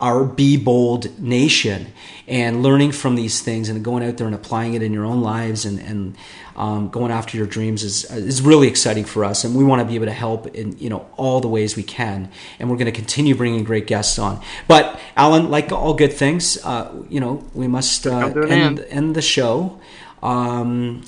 our 0.00 0.24
be 0.24 0.56
bold 0.56 1.18
nation, 1.20 1.92
and 2.26 2.62
learning 2.62 2.92
from 2.92 3.14
these 3.14 3.40
things 3.40 3.68
and 3.68 3.84
going 3.84 4.04
out 4.04 4.16
there 4.16 4.26
and 4.26 4.34
applying 4.34 4.74
it 4.74 4.82
in 4.82 4.92
your 4.92 5.04
own 5.04 5.20
lives 5.20 5.64
and 5.64 5.78
and 5.80 6.16
um, 6.56 6.88
going 6.88 7.10
after 7.10 7.36
your 7.36 7.46
dreams 7.46 7.82
is 7.82 8.04
is 8.10 8.42
really 8.42 8.68
exciting 8.68 9.04
for 9.04 9.24
us, 9.24 9.44
and 9.44 9.54
we 9.54 9.64
want 9.64 9.80
to 9.80 9.84
be 9.84 9.94
able 9.94 10.06
to 10.06 10.12
help 10.12 10.46
in 10.54 10.76
you 10.78 10.90
know 10.90 11.08
all 11.16 11.40
the 11.40 11.48
ways 11.48 11.76
we 11.76 11.82
can, 11.82 12.30
and 12.58 12.70
we're 12.70 12.76
going 12.76 12.86
to 12.86 12.92
continue 12.92 13.34
bringing 13.34 13.64
great 13.64 13.86
guests 13.86 14.18
on. 14.18 14.42
But 14.68 14.98
Alan, 15.16 15.50
like 15.50 15.72
all 15.72 15.94
good 15.94 16.12
things, 16.12 16.58
uh, 16.64 16.92
you 17.08 17.20
know 17.20 17.44
we 17.54 17.68
must 17.68 18.06
uh, 18.06 18.32
end, 18.48 18.80
end 18.88 19.14
the 19.14 19.22
show. 19.22 19.80
Um, 20.22 21.02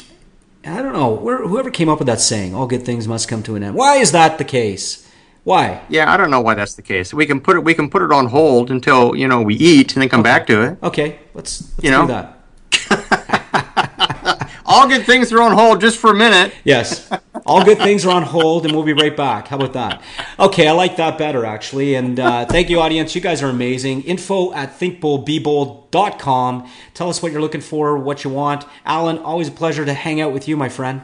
I 0.66 0.80
don't 0.80 0.94
know. 0.94 1.16
Whoever 1.16 1.70
came 1.70 1.88
up 1.88 1.98
with 1.98 2.06
that 2.06 2.20
saying, 2.20 2.54
"All 2.54 2.66
good 2.66 2.84
things 2.84 3.06
must 3.06 3.28
come 3.28 3.42
to 3.44 3.56
an 3.56 3.62
end." 3.62 3.74
Why 3.74 3.96
is 3.96 4.12
that 4.12 4.38
the 4.38 4.44
case? 4.44 5.03
Why? 5.44 5.82
Yeah, 5.90 6.12
I 6.12 6.16
don't 6.16 6.30
know 6.30 6.40
why 6.40 6.54
that's 6.54 6.74
the 6.74 6.82
case. 6.82 7.12
We 7.12 7.26
can 7.26 7.40
put 7.40 7.56
it. 7.56 7.60
We 7.60 7.74
can 7.74 7.90
put 7.90 8.02
it 8.02 8.10
on 8.10 8.26
hold 8.26 8.70
until 8.70 9.14
you 9.14 9.28
know 9.28 9.42
we 9.42 9.54
eat 9.54 9.94
and 9.94 10.02
then 10.02 10.08
come 10.08 10.20
okay. 10.20 10.30
back 10.30 10.46
to 10.48 10.62
it. 10.62 10.78
Okay, 10.82 11.18
let's, 11.34 11.62
let's 11.62 11.84
you 11.84 11.90
know? 11.90 12.06
do 12.06 12.08
that. 12.08 12.40
All 14.66 14.88
good 14.88 15.04
things 15.04 15.30
are 15.30 15.42
on 15.42 15.52
hold 15.52 15.82
just 15.82 15.98
for 15.98 16.10
a 16.10 16.14
minute. 16.14 16.54
Yes. 16.64 17.10
All 17.44 17.62
good 17.64 17.76
things 17.78 18.06
are 18.06 18.10
on 18.10 18.22
hold, 18.22 18.64
and 18.64 18.74
we'll 18.74 18.84
be 18.84 18.94
right 18.94 19.14
back. 19.14 19.48
How 19.48 19.56
about 19.56 19.74
that? 19.74 20.02
Okay, 20.38 20.66
I 20.66 20.72
like 20.72 20.96
that 20.96 21.18
better, 21.18 21.44
actually. 21.44 21.94
And 21.94 22.18
uh, 22.18 22.46
thank 22.46 22.70
you, 22.70 22.80
audience. 22.80 23.14
You 23.14 23.20
guys 23.20 23.42
are 23.42 23.50
amazing. 23.50 24.02
Info 24.04 24.54
at 24.54 24.80
thinkboldbebold.com. 24.80 26.70
Tell 26.94 27.10
us 27.10 27.22
what 27.22 27.30
you're 27.30 27.42
looking 27.42 27.60
for, 27.60 27.98
what 27.98 28.24
you 28.24 28.30
want. 28.30 28.64
Alan, 28.86 29.18
always 29.18 29.48
a 29.48 29.52
pleasure 29.52 29.84
to 29.84 29.92
hang 29.92 30.22
out 30.22 30.32
with 30.32 30.48
you, 30.48 30.56
my 30.56 30.70
friend. 30.70 31.02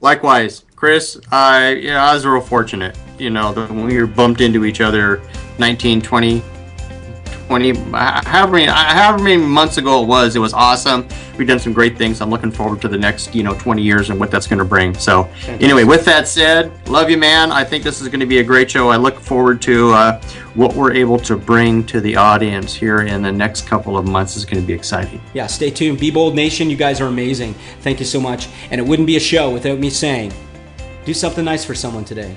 Likewise, 0.00 0.64
Chris. 0.76 1.18
I 1.32 1.88
I 1.88 2.14
was 2.14 2.26
real 2.26 2.40
fortunate. 2.40 2.96
You 3.18 3.30
know, 3.30 3.52
when 3.52 3.84
we 3.84 3.98
were 3.98 4.06
bumped 4.06 4.40
into 4.40 4.64
each 4.64 4.80
other 4.80 5.22
19, 5.58 6.02
20, 6.02 6.42
20, 7.26 7.74
however 7.92 8.52
many, 8.52 8.66
however 8.66 9.22
many 9.22 9.42
months 9.42 9.78
ago 9.78 10.02
it 10.02 10.06
was. 10.06 10.36
It 10.36 10.40
was 10.40 10.52
awesome. 10.52 11.06
We've 11.38 11.46
done 11.46 11.58
some 11.58 11.72
great 11.72 11.96
things. 11.98 12.20
I'm 12.20 12.30
looking 12.30 12.50
forward 12.50 12.80
to 12.82 12.88
the 12.88 12.96
next, 12.98 13.34
you 13.34 13.42
know, 13.42 13.54
20 13.54 13.82
years 13.82 14.10
and 14.10 14.18
what 14.18 14.30
that's 14.30 14.46
going 14.46 14.58
to 14.58 14.64
bring. 14.64 14.94
So, 14.94 15.24
Fantastic. 15.24 15.62
anyway, 15.62 15.84
with 15.84 16.04
that 16.06 16.26
said, 16.26 16.72
love 16.88 17.10
you, 17.10 17.18
man. 17.18 17.52
I 17.52 17.62
think 17.62 17.84
this 17.84 18.00
is 18.00 18.08
going 18.08 18.20
to 18.20 18.26
be 18.26 18.38
a 18.38 18.44
great 18.44 18.70
show. 18.70 18.88
I 18.88 18.96
look 18.96 19.20
forward 19.20 19.60
to 19.62 19.92
uh, 19.92 20.20
what 20.54 20.74
we're 20.74 20.92
able 20.92 21.18
to 21.20 21.36
bring 21.36 21.84
to 21.86 22.00
the 22.00 22.16
audience 22.16 22.74
here 22.74 23.02
in 23.02 23.22
the 23.22 23.32
next 23.32 23.66
couple 23.66 23.96
of 23.98 24.08
months. 24.08 24.36
is 24.36 24.44
going 24.44 24.60
to 24.60 24.66
be 24.66 24.72
exciting. 24.72 25.20
Yeah, 25.34 25.46
stay 25.46 25.70
tuned. 25.70 26.00
Be 26.00 26.10
Bold 26.10 26.34
Nation, 26.34 26.70
you 26.70 26.76
guys 26.76 27.00
are 27.00 27.06
amazing. 27.06 27.54
Thank 27.80 28.00
you 28.00 28.06
so 28.06 28.20
much. 28.20 28.48
And 28.70 28.80
it 28.80 28.86
wouldn't 28.86 29.06
be 29.06 29.16
a 29.16 29.20
show 29.20 29.50
without 29.52 29.78
me 29.78 29.90
saying, 29.90 30.32
do 31.04 31.14
something 31.14 31.44
nice 31.44 31.64
for 31.64 31.74
someone 31.74 32.04
today. 32.04 32.36